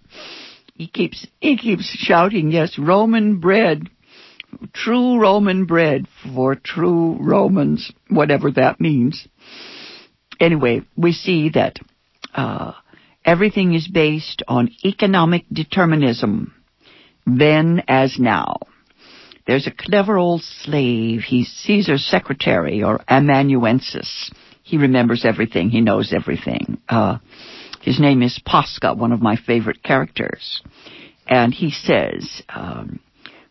He 0.74 0.88
keeps 0.88 1.26
he 1.40 1.56
keeps 1.56 1.84
shouting, 1.84 2.50
yes, 2.50 2.78
Roman 2.78 3.38
bread. 3.40 3.88
True 4.74 5.18
Roman 5.18 5.64
bread 5.64 6.06
for 6.34 6.54
true 6.56 7.16
Romans, 7.20 7.90
whatever 8.10 8.50
that 8.50 8.80
means. 8.80 9.26
Anyway, 10.38 10.82
we 10.96 11.12
see 11.12 11.48
that 11.50 11.78
uh, 12.34 12.72
everything 13.24 13.74
is 13.74 13.88
based 13.88 14.42
on 14.48 14.70
economic 14.84 15.44
determinism, 15.52 16.54
then 17.26 17.82
as 17.88 18.18
now. 18.18 18.56
There's 19.46 19.66
a 19.66 19.72
clever 19.72 20.18
old 20.18 20.42
slave. 20.42 21.22
He's 21.22 21.48
Caesar's 21.64 22.04
secretary, 22.04 22.82
or 22.82 23.00
amanuensis. 23.08 24.30
He 24.62 24.78
remembers 24.78 25.24
everything. 25.24 25.70
He 25.70 25.80
knows 25.80 26.12
everything. 26.12 26.78
Uh, 26.88 27.18
his 27.82 27.98
name 27.98 28.22
is 28.22 28.40
Posca, 28.46 28.96
one 28.96 29.12
of 29.12 29.20
my 29.20 29.36
favorite 29.36 29.82
characters. 29.82 30.62
And 31.26 31.52
he 31.52 31.70
says, 31.70 32.42
um, 32.48 33.00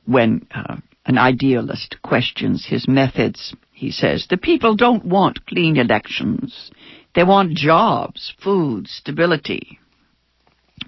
when 0.05 0.47
uh, 0.53 0.77
an 1.05 1.17
idealist 1.17 1.97
questions 2.01 2.65
his 2.65 2.87
methods, 2.87 3.53
he 3.73 3.91
says, 3.91 4.27
the 4.29 4.37
people 4.37 4.75
don't 4.75 5.05
want 5.05 5.45
clean 5.45 5.77
elections. 5.77 6.71
They 7.13 7.23
want 7.23 7.57
jobs, 7.57 8.33
food, 8.43 8.87
stability. 8.87 9.79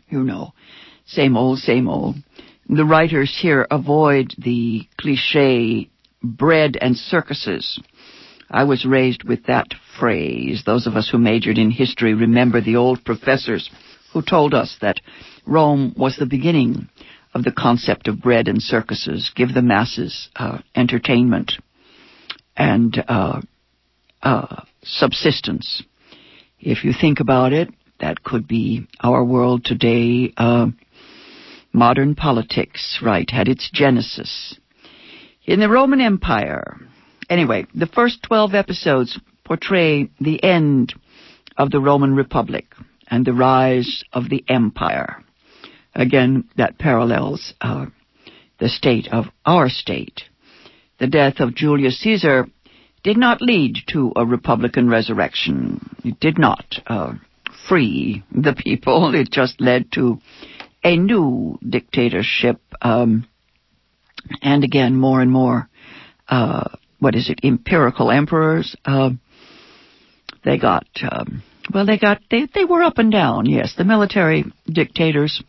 You 0.10 0.24
know, 0.24 0.54
same 1.06 1.36
old, 1.36 1.60
same 1.60 1.88
old. 1.88 2.16
The 2.70 2.86
writers 2.86 3.38
here 3.42 3.68
avoid 3.70 4.34
the 4.38 4.88
cliche 4.98 5.90
bread 6.22 6.78
and 6.80 6.96
circuses. 6.96 7.80
I 8.50 8.64
was 8.64 8.86
raised 8.86 9.24
with 9.24 9.46
that 9.48 9.68
phrase. 10.00 10.64
Those 10.66 10.88
of 10.88 10.96
us 10.96 11.10
who 11.10 11.18
majored 11.18 11.58
in 11.58 11.72
history 11.72 12.14
remember 12.14 12.62
the 12.62 12.78
old 12.78 13.04
professors 13.04 13.70
who 14.14 14.22
told 14.22 14.54
us 14.54 14.78
that 14.82 15.02
Rome 15.46 15.94
was 15.98 16.16
the 16.18 16.26
beginning 16.26 16.88
of 17.34 17.44
the 17.44 17.52
concept 17.52 18.08
of 18.08 18.22
bread 18.22 18.48
and 18.48 18.62
circuses, 18.62 19.32
give 19.36 19.54
the 19.54 19.62
masses 19.62 20.30
uh, 20.36 20.60
entertainment 20.76 21.54
and 22.56 23.04
uh, 23.08 23.42
uh, 24.22 24.64
subsistence. 24.84 25.84
If 26.66 26.86
you 26.86 26.94
think 26.94 27.20
about 27.20 27.52
it, 27.52 27.70
that 28.00 28.24
could 28.24 28.48
be 28.48 28.88
our 29.02 29.22
world 29.22 29.66
today. 29.66 30.34
Uh, 30.38 30.68
modern 31.74 32.16
politics, 32.16 33.00
right, 33.04 33.30
had 33.30 33.50
its 33.50 33.70
genesis 33.74 34.58
in 35.44 35.60
the 35.60 35.68
Roman 35.68 36.00
Empire. 36.00 36.78
Anyway, 37.30 37.66
the 37.76 37.88
first 37.88 38.24
12 38.24 38.54
episodes 38.54 39.20
portray 39.44 40.10
the 40.22 40.42
end 40.42 40.94
of 41.58 41.70
the 41.70 41.82
Roman 41.82 42.16
Republic 42.16 42.68
and 43.08 43.26
the 43.26 43.34
rise 43.34 44.06
of 44.14 44.30
the 44.30 44.46
empire. 44.48 45.22
Again, 45.94 46.50
that 46.56 46.80
parallels 46.80 47.54
uh, 47.60 47.88
the 48.62 48.70
state 48.70 49.10
of 49.12 49.26
our 49.46 49.68
state. 49.68 50.22
The 51.02 51.08
death 51.08 51.42
of 51.42 51.56
Julius 51.56 52.00
Caesar 52.00 52.48
did 53.04 53.18
not 53.18 53.42
lead 53.42 53.78
to 53.88 54.14
a 54.16 54.26
Republican 54.26 54.90
resurrection. 54.90 55.96
It 56.04 56.20
did 56.20 56.38
not 56.38 56.66
uh, 56.88 57.14
free 57.68 58.24
the 58.32 58.54
people. 58.54 59.14
It 59.14 59.30
just 59.32 59.60
led 59.60 59.92
to 59.94 60.20
a 60.84 60.96
new 60.96 61.58
dictatorship. 61.68 62.62
Um, 62.82 63.28
and 64.42 64.64
again, 64.64 64.96
more 64.96 65.22
and 65.22 65.32
more, 65.32 65.70
uh, 66.28 66.70
what 67.00 67.16
is 67.16 67.30
it, 67.30 67.40
empirical 67.44 68.10
emperors. 68.12 68.76
Uh, 68.86 69.12
they 70.46 70.58
got, 70.58 70.88
um, 71.10 71.44
well, 71.74 71.86
they 71.86 71.98
got, 71.98 72.22
they, 72.32 72.48
they 72.54 72.66
were 72.66 72.84
up 72.84 72.98
and 72.98 73.12
down, 73.12 73.46
yes. 73.46 73.74
The 73.78 73.86
military 73.86 74.46
dictators 74.66 75.44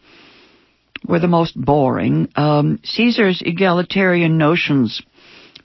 were 1.06 1.20
the 1.20 1.28
most 1.28 1.60
boring. 1.60 2.28
Um, 2.36 2.80
Caesar's 2.84 3.42
egalitarian 3.44 4.38
notions 4.38 5.02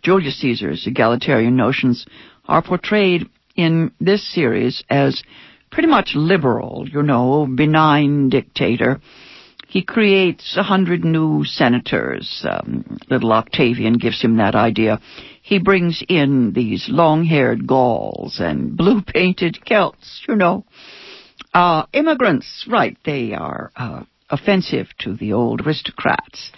Julius 0.01 0.39
Caesar's 0.39 0.87
egalitarian 0.87 1.55
notions 1.55 2.05
are 2.45 2.61
portrayed 2.61 3.29
in 3.55 3.91
this 3.99 4.27
series 4.33 4.83
as 4.89 5.21
pretty 5.71 5.87
much 5.87 6.11
liberal, 6.15 6.87
you 6.89 7.03
know, 7.03 7.47
benign 7.47 8.29
dictator. 8.29 8.99
He 9.67 9.83
creates 9.83 10.57
a 10.57 10.63
hundred 10.63 11.05
new 11.05 11.43
senators. 11.45 12.43
Um, 12.49 12.97
little 13.09 13.31
Octavian 13.31 13.93
gives 13.99 14.19
him 14.19 14.37
that 14.37 14.55
idea. 14.55 14.99
He 15.43 15.59
brings 15.59 16.03
in 16.09 16.53
these 16.53 16.87
long-haired 16.89 17.67
Gauls 17.67 18.39
and 18.39 18.75
blue-painted 18.77 19.59
Celts, 19.65 20.23
you 20.27 20.35
know. 20.35 20.65
Uh, 21.53 21.85
immigrants, 21.93 22.65
right, 22.69 22.97
they 23.05 23.33
are 23.33 23.71
uh, 23.75 24.03
offensive 24.29 24.87
to 24.99 25.15
the 25.15 25.33
old 25.33 25.61
aristocrats. 25.61 26.51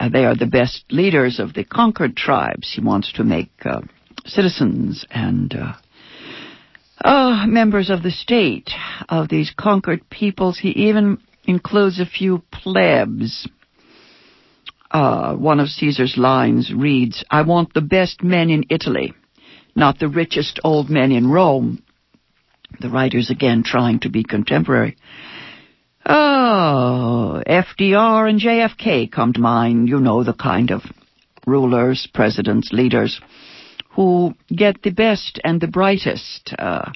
Uh, 0.00 0.08
they 0.08 0.24
are 0.24 0.34
the 0.34 0.46
best 0.46 0.84
leaders 0.90 1.38
of 1.38 1.52
the 1.52 1.62
conquered 1.62 2.16
tribes. 2.16 2.72
He 2.74 2.80
wants 2.80 3.12
to 3.12 3.22
make 3.22 3.52
uh, 3.66 3.82
citizens 4.24 5.04
and 5.10 5.54
uh, 5.54 5.74
uh, 7.06 7.46
members 7.46 7.90
of 7.90 8.02
the 8.02 8.10
state 8.10 8.70
of 9.10 9.28
these 9.28 9.52
conquered 9.54 10.08
peoples. 10.08 10.58
He 10.58 10.70
even 10.70 11.18
includes 11.44 12.00
a 12.00 12.06
few 12.06 12.42
plebs. 12.50 13.46
Uh, 14.90 15.34
one 15.34 15.60
of 15.60 15.68
Caesar's 15.68 16.16
lines 16.16 16.72
reads, 16.74 17.22
I 17.30 17.42
want 17.42 17.74
the 17.74 17.82
best 17.82 18.22
men 18.22 18.48
in 18.48 18.64
Italy, 18.70 19.12
not 19.76 19.98
the 19.98 20.08
richest 20.08 20.60
old 20.64 20.88
men 20.88 21.12
in 21.12 21.30
Rome. 21.30 21.82
The 22.80 22.88
writer's 22.88 23.30
again 23.30 23.64
trying 23.64 24.00
to 24.00 24.08
be 24.08 24.24
contemporary. 24.24 24.96
Oh, 26.06 27.42
FDR 27.46 28.28
and 28.28 28.40
JFK 28.40 29.10
come 29.10 29.32
to 29.34 29.40
mind. 29.40 29.88
You 29.88 30.00
know 30.00 30.24
the 30.24 30.32
kind 30.32 30.70
of 30.70 30.82
rulers, 31.46 32.08
presidents, 32.12 32.70
leaders 32.72 33.20
who 33.90 34.34
get 34.54 34.82
the 34.82 34.90
best 34.90 35.40
and 35.44 35.60
the 35.60 35.66
brightest. 35.66 36.54
Uh, 36.58 36.90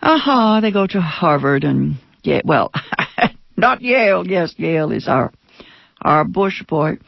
aha, 0.00 0.60
they 0.60 0.70
go 0.70 0.86
to 0.86 1.00
Harvard 1.00 1.64
and 1.64 1.96
yeah, 2.22 2.40
well, 2.44 2.70
not 3.56 3.82
Yale. 3.82 4.26
Yes, 4.26 4.54
Yale 4.56 4.92
is 4.92 5.08
our 5.08 5.32
our 6.00 6.24
Bush 6.24 6.62
boy. 6.68 6.98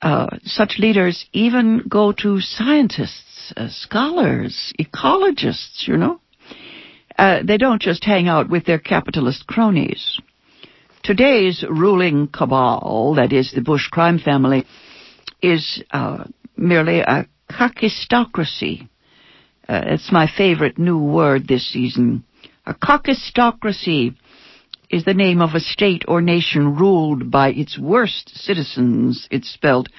Uh, 0.00 0.28
such 0.44 0.78
leaders 0.78 1.26
even 1.32 1.82
go 1.88 2.12
to 2.12 2.40
scientists, 2.40 3.52
uh, 3.56 3.68
scholars, 3.68 4.72
ecologists. 4.78 5.86
You 5.86 5.96
know. 5.96 6.20
Uh, 7.20 7.42
they 7.44 7.58
don't 7.58 7.82
just 7.82 8.02
hang 8.02 8.28
out 8.28 8.48
with 8.48 8.64
their 8.64 8.78
capitalist 8.78 9.46
cronies. 9.46 10.18
Today's 11.02 11.62
ruling 11.68 12.28
cabal, 12.28 13.16
that 13.16 13.30
is 13.30 13.52
the 13.52 13.60
Bush 13.60 13.88
crime 13.88 14.18
family, 14.18 14.64
is 15.42 15.82
uh, 15.90 16.24
merely 16.56 17.00
a 17.00 17.26
kakistocracy. 17.50 18.88
Uh, 19.68 19.82
it's 19.88 20.10
my 20.10 20.26
favorite 20.34 20.78
new 20.78 20.98
word 20.98 21.46
this 21.46 21.70
season. 21.70 22.24
A 22.64 22.72
kakistocracy 22.72 24.14
is 24.88 25.04
the 25.04 25.12
name 25.12 25.42
of 25.42 25.54
a 25.54 25.60
state 25.60 26.04
or 26.08 26.22
nation 26.22 26.74
ruled 26.74 27.30
by 27.30 27.50
its 27.50 27.78
worst 27.78 28.30
citizens. 28.34 29.28
It's 29.30 29.52
spelled 29.52 29.90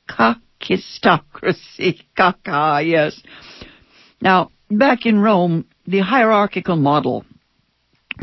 Kakistocracy. 0.08 2.02
Kaka, 2.17 2.82
yes. 2.84 3.22
Now, 4.22 4.52
back 4.70 5.06
in 5.06 5.20
Rome, 5.20 5.65
the 5.86 6.00
hierarchical 6.00 6.76
model 6.76 7.26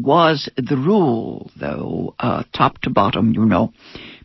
was 0.01 0.49
the 0.57 0.77
rule, 0.77 1.51
though, 1.59 2.15
uh, 2.19 2.43
top 2.53 2.79
to 2.83 2.91
bottom, 2.91 3.33
you 3.33 3.45
know. 3.45 3.73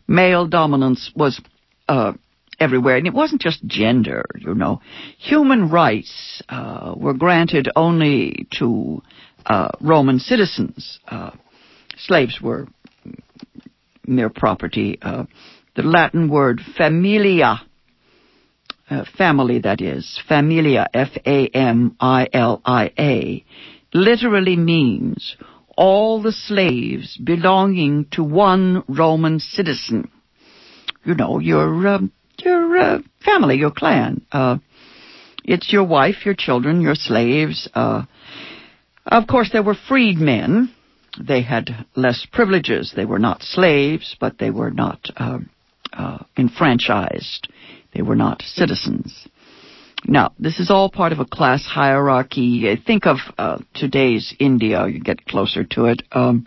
Male 0.08 0.46
dominance 0.48 1.12
was 1.14 1.40
uh, 1.88 2.12
everywhere. 2.58 2.96
And 2.96 3.06
it 3.06 3.14
wasn't 3.14 3.40
just 3.40 3.64
gender, 3.66 4.24
you 4.38 4.54
know. 4.54 4.80
Human 5.18 5.70
rights 5.70 6.42
uh, 6.48 6.94
were 6.96 7.14
granted 7.14 7.68
only 7.76 8.46
to 8.58 9.02
uh, 9.46 9.70
Roman 9.80 10.18
citizens. 10.18 10.98
Uh, 11.08 11.30
slaves 11.96 12.40
were 12.40 12.68
mere 14.06 14.30
property. 14.30 14.98
The 15.80 15.88
Latin 15.88 16.28
word 16.28 16.60
familia, 16.76 17.62
uh, 18.90 19.04
family 19.16 19.60
that 19.60 19.80
is, 19.80 20.20
familia, 20.28 20.86
F-A-M-I-L-I-A, 20.92 21.24
literally 23.94 24.56
means 24.56 25.36
all 25.78 26.20
the 26.20 26.32
slaves 26.32 27.16
belonging 27.16 28.08
to 28.10 28.22
one 28.22 28.84
Roman 28.88 29.40
citizen. 29.40 30.10
You 31.04 31.14
know, 31.14 31.38
your, 31.38 31.86
uh, 31.88 32.00
your 32.44 32.76
uh, 32.76 32.98
family, 33.24 33.56
your 33.56 33.70
clan. 33.70 34.26
Uh, 34.30 34.58
it's 35.44 35.72
your 35.72 35.84
wife, 35.84 36.26
your 36.26 36.34
children, 36.34 36.82
your 36.82 36.94
slaves. 36.94 37.70
Uh, 37.72 38.02
of 39.06 39.26
course, 39.26 39.48
there 39.50 39.62
were 39.62 39.78
freedmen. 39.88 40.74
They 41.18 41.40
had 41.40 41.86
less 41.96 42.26
privileges. 42.30 42.92
They 42.94 43.06
were 43.06 43.18
not 43.18 43.42
slaves, 43.42 44.14
but 44.20 44.36
they 44.38 44.50
were 44.50 44.70
not 44.70 45.08
uh, 45.16 45.38
uh, 45.92 46.18
enfranchised. 46.36 47.48
They 47.94 48.02
were 48.02 48.16
not 48.16 48.42
citizens. 48.42 49.26
Now, 50.04 50.32
this 50.38 50.58
is 50.58 50.70
all 50.70 50.90
part 50.90 51.12
of 51.12 51.20
a 51.20 51.26
class 51.26 51.64
hierarchy. 51.64 52.80
Think 52.86 53.06
of 53.06 53.18
uh, 53.36 53.58
today's 53.74 54.34
India. 54.38 54.86
You 54.86 55.00
get 55.00 55.26
closer 55.26 55.64
to 55.64 55.86
it. 55.86 56.02
Um, 56.12 56.46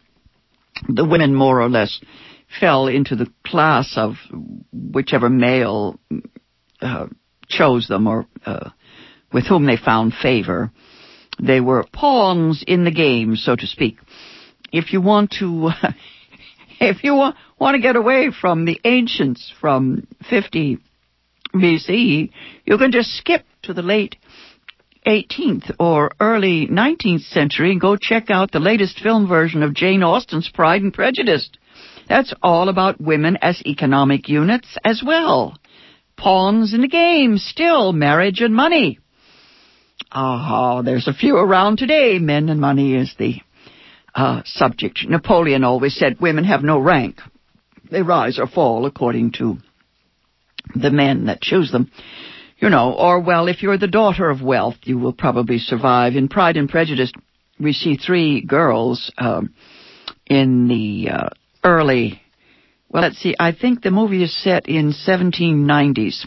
the 0.88 1.06
women 1.06 1.36
more 1.36 1.62
or 1.62 1.70
less 1.70 2.00
fell 2.60 2.88
into 2.88 3.16
the 3.16 3.32
class 3.46 3.94
of 3.96 4.16
whichever 4.72 5.30
male 5.30 6.00
uh, 6.82 7.08
chose 7.48 7.88
them 7.88 8.08
or 8.08 8.26
uh, 8.46 8.70
with 9.32 9.46
whom 9.46 9.66
they 9.66 9.78
found 9.78 10.14
favor. 10.14 10.72
They 11.42 11.60
were 11.60 11.86
pawns 11.92 12.64
in 12.66 12.84
the 12.84 12.92
game, 12.92 13.36
so 13.36 13.56
to 13.56 13.68
speak. 13.68 13.98
If 14.72 14.94
you 14.94 15.02
want 15.02 15.36
to, 15.40 15.72
if 16.80 17.04
you 17.04 17.16
want, 17.16 17.36
want 17.64 17.76
to 17.76 17.82
get 17.82 17.96
away 17.96 18.30
from 18.30 18.66
the 18.66 18.78
ancients 18.84 19.50
from 19.62 20.06
50 20.30 20.80
BC, 21.56 22.30
you 22.66 22.78
can 22.78 22.92
just 22.92 23.12
skip 23.12 23.46
to 23.62 23.74
the 23.74 23.82
late 23.82 24.18
18th 25.08 25.74
or 25.80 26.12
early 26.20 26.68
19th 26.68 27.22
century 27.22 27.72
and 27.72 27.80
go 27.80 27.96
check 27.96 28.30
out 28.30 28.52
the 28.52 28.60
latest 28.60 29.00
film 29.00 29.30
version 29.30 29.64
of 29.64 29.74
Jane 29.74 30.04
Austen's 30.04 30.50
Pride 30.54 30.82
and 30.82 30.94
Prejudice. 30.94 31.50
That's 32.10 32.34
all 32.44 32.68
about 32.68 33.00
women 33.00 33.38
as 33.42 33.62
economic 33.66 34.28
units 34.28 34.78
as 34.84 35.02
well. 35.02 35.56
Pawns 36.18 36.74
in 36.74 36.82
the 36.82 36.90
game, 36.90 37.38
still 37.38 37.94
marriage 37.94 38.42
and 38.42 38.54
money. 38.54 39.00
Ah, 40.12 40.82
there's 40.82 41.08
a 41.08 41.14
few 41.14 41.38
around 41.38 41.78
today. 41.78 42.20
Men 42.20 42.50
and 42.50 42.60
money 42.60 42.94
is 42.96 43.16
the 43.18 43.36
uh, 44.14 44.42
subject. 44.44 45.06
Napoleon 45.08 45.64
always 45.64 45.96
said 45.96 46.20
women 46.20 46.44
have 46.44 46.62
no 46.62 46.78
rank. 46.78 47.22
They 47.94 48.02
rise 48.02 48.40
or 48.40 48.48
fall 48.48 48.88
according 48.88 49.34
to 49.34 49.58
the 50.74 50.90
men 50.90 51.28
that 51.28 51.42
choose 51.42 51.72
them. 51.72 51.92
You 52.58 52.72
know, 52.72 52.92
or 52.92 53.20
well, 53.20 53.48
if 53.48 53.62
you're 53.62 53.78
the 53.78 53.86
daughter 53.86 54.32
of 54.32 54.42
wealth, 54.42 54.78
you 54.86 54.98
will 54.98 55.14
probably 55.14 55.60
survive. 55.60 56.16
In 56.16 56.28
Pride 56.28 56.58
and 56.58 56.68
Prejudice, 56.68 57.12
we 57.60 57.72
see 57.72 57.96
three 57.96 58.42
girls 58.42 59.12
um, 59.20 59.54
in 60.26 60.68
the 60.68 61.12
uh, 61.12 61.30
early. 61.64 62.20
Well, 62.90 63.04
let's 63.04 63.20
see. 63.20 63.36
I 63.40 63.52
think 63.52 63.84
the 63.84 63.92
movie 63.92 64.24
is 64.24 64.36
set 64.36 64.68
in 64.68 64.92
1790s 64.92 66.26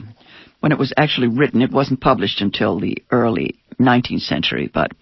when 0.60 0.70
it 0.70 0.78
was 0.78 0.92
actually 0.96 1.28
written. 1.28 1.62
It 1.62 1.72
wasn't 1.72 2.00
published 2.00 2.42
until 2.42 2.78
the 2.78 2.98
early 3.10 3.56
19th 3.80 4.20
century, 4.20 4.70
but 4.72 4.92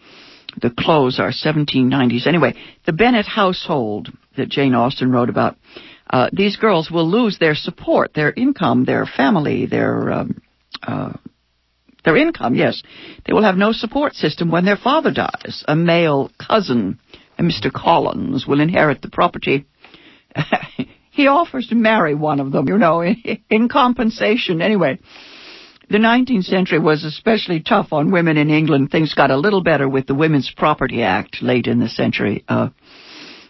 the 0.62 0.70
clothes 0.70 1.20
are 1.20 1.30
1790s. 1.30 2.26
Anyway, 2.26 2.54
the 2.86 2.94
Bennet 2.94 3.26
household 3.26 4.08
that 4.38 4.48
Jane 4.48 4.74
Austen 4.74 5.12
wrote 5.12 5.28
about, 5.28 5.56
uh, 6.10 6.28
these 6.32 6.56
girls 6.56 6.90
will 6.90 7.08
lose 7.08 7.38
their 7.38 7.54
support, 7.54 8.12
their 8.14 8.32
income, 8.32 8.84
their 8.84 9.06
family, 9.06 9.66
their 9.66 10.12
um, 10.12 10.42
uh, 10.82 11.12
their 12.04 12.16
income. 12.16 12.54
Yes, 12.54 12.82
they 13.26 13.32
will 13.32 13.42
have 13.42 13.56
no 13.56 13.72
support 13.72 14.14
system 14.14 14.50
when 14.50 14.64
their 14.64 14.76
father 14.76 15.10
dies. 15.10 15.64
A 15.66 15.74
male 15.74 16.30
cousin, 16.38 16.98
Mr. 17.38 17.72
Collins, 17.72 18.46
will 18.46 18.60
inherit 18.60 19.00
the 19.00 19.08
property. 19.10 19.64
he 21.10 21.26
offers 21.26 21.68
to 21.68 21.74
marry 21.74 22.14
one 22.14 22.40
of 22.40 22.52
them, 22.52 22.68
you 22.68 22.76
know, 22.76 23.00
in, 23.00 23.16
in 23.48 23.68
compensation. 23.68 24.60
Anyway, 24.60 24.98
the 25.88 25.98
19th 25.98 26.44
century 26.44 26.78
was 26.78 27.04
especially 27.04 27.60
tough 27.60 27.92
on 27.92 28.10
women 28.10 28.36
in 28.36 28.50
England. 28.50 28.90
Things 28.90 29.14
got 29.14 29.30
a 29.30 29.36
little 29.36 29.62
better 29.62 29.88
with 29.88 30.06
the 30.06 30.14
Women's 30.14 30.52
Property 30.56 31.02
Act 31.02 31.42
late 31.42 31.66
in 31.66 31.78
the 31.78 31.88
century. 31.88 32.44
Uh, 32.48 32.68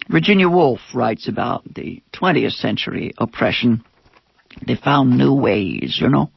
Virginia 0.09 0.49
Woolf 0.49 0.81
writes 0.95 1.29
about 1.29 1.63
the 1.75 2.03
20th 2.13 2.53
century 2.53 3.13
oppression. 3.19 3.83
They 4.67 4.77
found 4.77 5.17
new 5.17 5.35
ways, 5.35 5.99
you 6.01 6.09
know. 6.09 6.31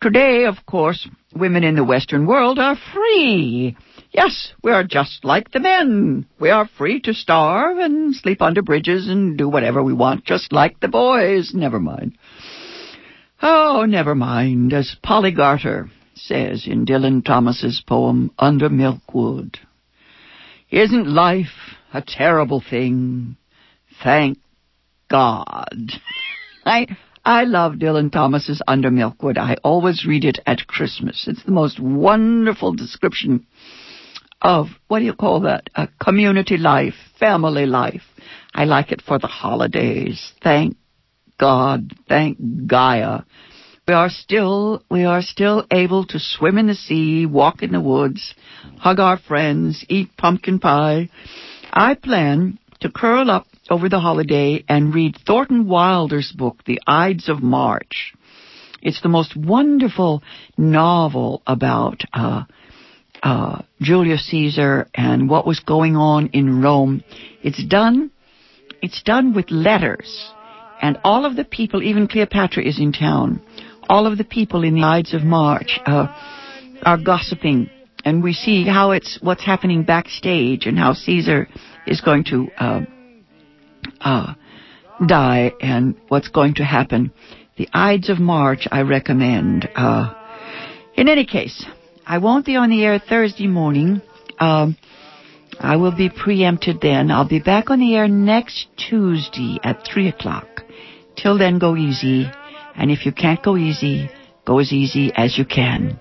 Today, 0.00 0.44
of 0.44 0.64
course, 0.66 1.08
women 1.34 1.64
in 1.64 1.74
the 1.74 1.84
Western 1.84 2.26
world 2.26 2.58
are 2.58 2.76
free. 2.94 3.76
Yes, 4.12 4.52
we 4.62 4.70
are 4.70 4.84
just 4.84 5.24
like 5.24 5.50
the 5.50 5.60
men. 5.60 6.26
We 6.38 6.50
are 6.50 6.68
free 6.78 7.00
to 7.00 7.14
starve 7.14 7.78
and 7.78 8.14
sleep 8.14 8.40
under 8.40 8.62
bridges 8.62 9.08
and 9.08 9.36
do 9.36 9.48
whatever 9.48 9.82
we 9.82 9.92
want, 9.92 10.24
just 10.24 10.52
like 10.52 10.80
the 10.80 10.88
boys. 10.88 11.52
Never 11.54 11.80
mind. 11.80 12.16
Oh, 13.42 13.84
never 13.86 14.14
mind, 14.14 14.72
as 14.72 14.96
Polly 15.02 15.32
Garter 15.32 15.90
says 16.14 16.66
in 16.66 16.86
Dylan 16.86 17.24
Thomas's 17.24 17.82
poem 17.86 18.30
Under 18.38 18.70
Milkwood. 18.70 19.56
Isn't 20.70 21.06
life 21.06 21.75
a 21.92 22.02
terrible 22.02 22.62
thing? 22.68 23.36
Thank 24.02 24.38
God. 25.10 25.92
I 26.64 26.96
I 27.24 27.44
love 27.44 27.74
Dylan 27.74 28.12
Thomas's 28.12 28.62
Under 28.68 28.90
Milkwood. 28.90 29.38
I 29.38 29.56
always 29.64 30.06
read 30.06 30.24
it 30.24 30.38
at 30.46 30.66
Christmas. 30.66 31.26
It's 31.26 31.42
the 31.44 31.50
most 31.52 31.80
wonderful 31.80 32.72
description 32.74 33.46
of 34.42 34.66
what 34.86 35.00
do 35.00 35.04
you 35.04 35.14
call 35.14 35.40
that? 35.40 35.68
A 35.74 35.88
community 36.00 36.56
life, 36.56 36.94
family 37.18 37.66
life. 37.66 38.02
I 38.54 38.64
like 38.64 38.92
it 38.92 39.02
for 39.02 39.18
the 39.18 39.26
holidays. 39.26 40.32
Thank 40.42 40.76
God, 41.38 41.92
thank 42.08 42.38
Gaia, 42.66 43.22
we 43.86 43.94
are 43.94 44.08
still 44.08 44.82
we 44.90 45.04
are 45.04 45.22
still 45.22 45.64
able 45.70 46.04
to 46.06 46.18
swim 46.18 46.58
in 46.58 46.66
the 46.66 46.74
sea, 46.74 47.24
walk 47.24 47.62
in 47.62 47.70
the 47.70 47.80
woods, 47.80 48.34
hug 48.78 48.98
our 48.98 49.16
friends, 49.16 49.84
eat 49.88 50.16
pumpkin 50.16 50.58
pie. 50.58 51.08
I 51.76 51.94
plan 51.94 52.58
to 52.80 52.90
curl 52.90 53.30
up 53.30 53.46
over 53.70 53.88
the 53.88 54.00
holiday 54.00 54.64
and 54.68 54.94
read 54.94 55.16
Thornton 55.26 55.68
Wilder's 55.68 56.32
book, 56.32 56.64
The 56.64 56.80
Ides 56.86 57.28
of 57.28 57.42
March. 57.42 58.14
It's 58.80 59.02
the 59.02 59.08
most 59.10 59.36
wonderful 59.36 60.22
novel 60.56 61.42
about 61.46 62.00
uh, 62.14 62.44
uh, 63.22 63.62
Julius 63.80 64.26
Caesar 64.30 64.88
and 64.94 65.28
what 65.28 65.46
was 65.46 65.60
going 65.60 65.96
on 65.96 66.28
in 66.28 66.62
Rome. 66.62 67.04
It's 67.42 67.62
done. 67.64 68.10
It's 68.80 69.02
done 69.02 69.34
with 69.34 69.50
letters 69.50 70.32
and 70.80 70.98
all 71.04 71.24
of 71.24 71.36
the 71.36 71.44
people, 71.44 71.82
even 71.82 72.08
Cleopatra 72.08 72.62
is 72.62 72.78
in 72.78 72.92
town, 72.92 73.40
all 73.88 74.06
of 74.06 74.18
the 74.18 74.24
people 74.24 74.64
in 74.64 74.74
the 74.74 74.82
Ides 74.82 75.14
of 75.14 75.22
March 75.22 75.78
uh, 75.86 76.06
are 76.82 76.98
gossiping, 76.98 77.70
and 78.06 78.22
we 78.22 78.32
see 78.32 78.64
how 78.64 78.92
it's 78.92 79.18
what's 79.20 79.44
happening 79.44 79.82
backstage 79.82 80.66
and 80.66 80.78
how 80.78 80.92
Caesar 80.92 81.48
is 81.88 82.00
going 82.00 82.22
to 82.22 82.48
uh, 82.56 82.80
uh, 84.00 84.34
die 85.04 85.50
and 85.60 85.96
what's 86.06 86.28
going 86.28 86.54
to 86.54 86.64
happen. 86.64 87.12
The 87.56 87.68
Ides 87.72 88.08
of 88.08 88.20
March, 88.20 88.68
I 88.70 88.82
recommend. 88.82 89.68
Uh, 89.74 90.14
in 90.94 91.08
any 91.08 91.26
case, 91.26 91.66
I 92.06 92.18
won't 92.18 92.46
be 92.46 92.54
on 92.54 92.70
the 92.70 92.84
air 92.84 93.00
Thursday 93.00 93.48
morning. 93.48 94.00
Um, 94.38 94.76
I 95.58 95.74
will 95.74 95.96
be 95.96 96.08
preempted 96.08 96.80
then. 96.80 97.10
I'll 97.10 97.28
be 97.28 97.40
back 97.40 97.70
on 97.70 97.80
the 97.80 97.96
air 97.96 98.06
next 98.06 98.68
Tuesday 98.76 99.58
at 99.64 99.84
3 99.84 100.08
o'clock. 100.08 100.62
Till 101.16 101.38
then, 101.38 101.58
go 101.58 101.74
easy. 101.74 102.30
And 102.76 102.92
if 102.92 103.04
you 103.04 103.10
can't 103.10 103.42
go 103.42 103.56
easy, 103.56 104.10
go 104.44 104.60
as 104.60 104.72
easy 104.72 105.10
as 105.16 105.36
you 105.36 105.44
can. 105.44 105.98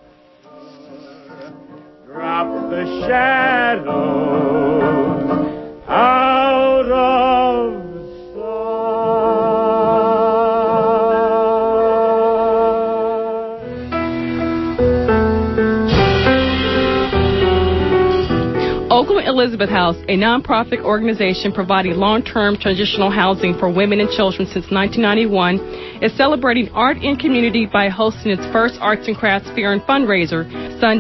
Shadows. 2.86 4.16
Oakland 18.96 19.28
Elizabeth 19.28 19.70
House, 19.70 19.98
a 20.08 20.16
nonprofit 20.16 20.80
organization 20.80 21.52
providing 21.52 21.98
long-term 21.98 22.56
transitional 22.58 23.12
housing 23.12 23.58
for 23.60 23.70
women 23.70 24.00
and 24.00 24.10
children 24.10 24.48
since 24.48 24.72
1991, 24.72 25.60
is 26.02 26.16
celebrating 26.16 26.70
art 26.70 26.98
and 26.98 27.20
community 27.20 27.66
by 27.66 27.90
hosting 27.90 28.32
its 28.32 28.46
first 28.54 28.76
arts 28.80 29.08
and 29.08 29.18
crafts 29.18 29.50
fair 29.52 29.74
and 29.74 29.82
fundraiser 29.82 30.48
Sunday. 30.80 30.94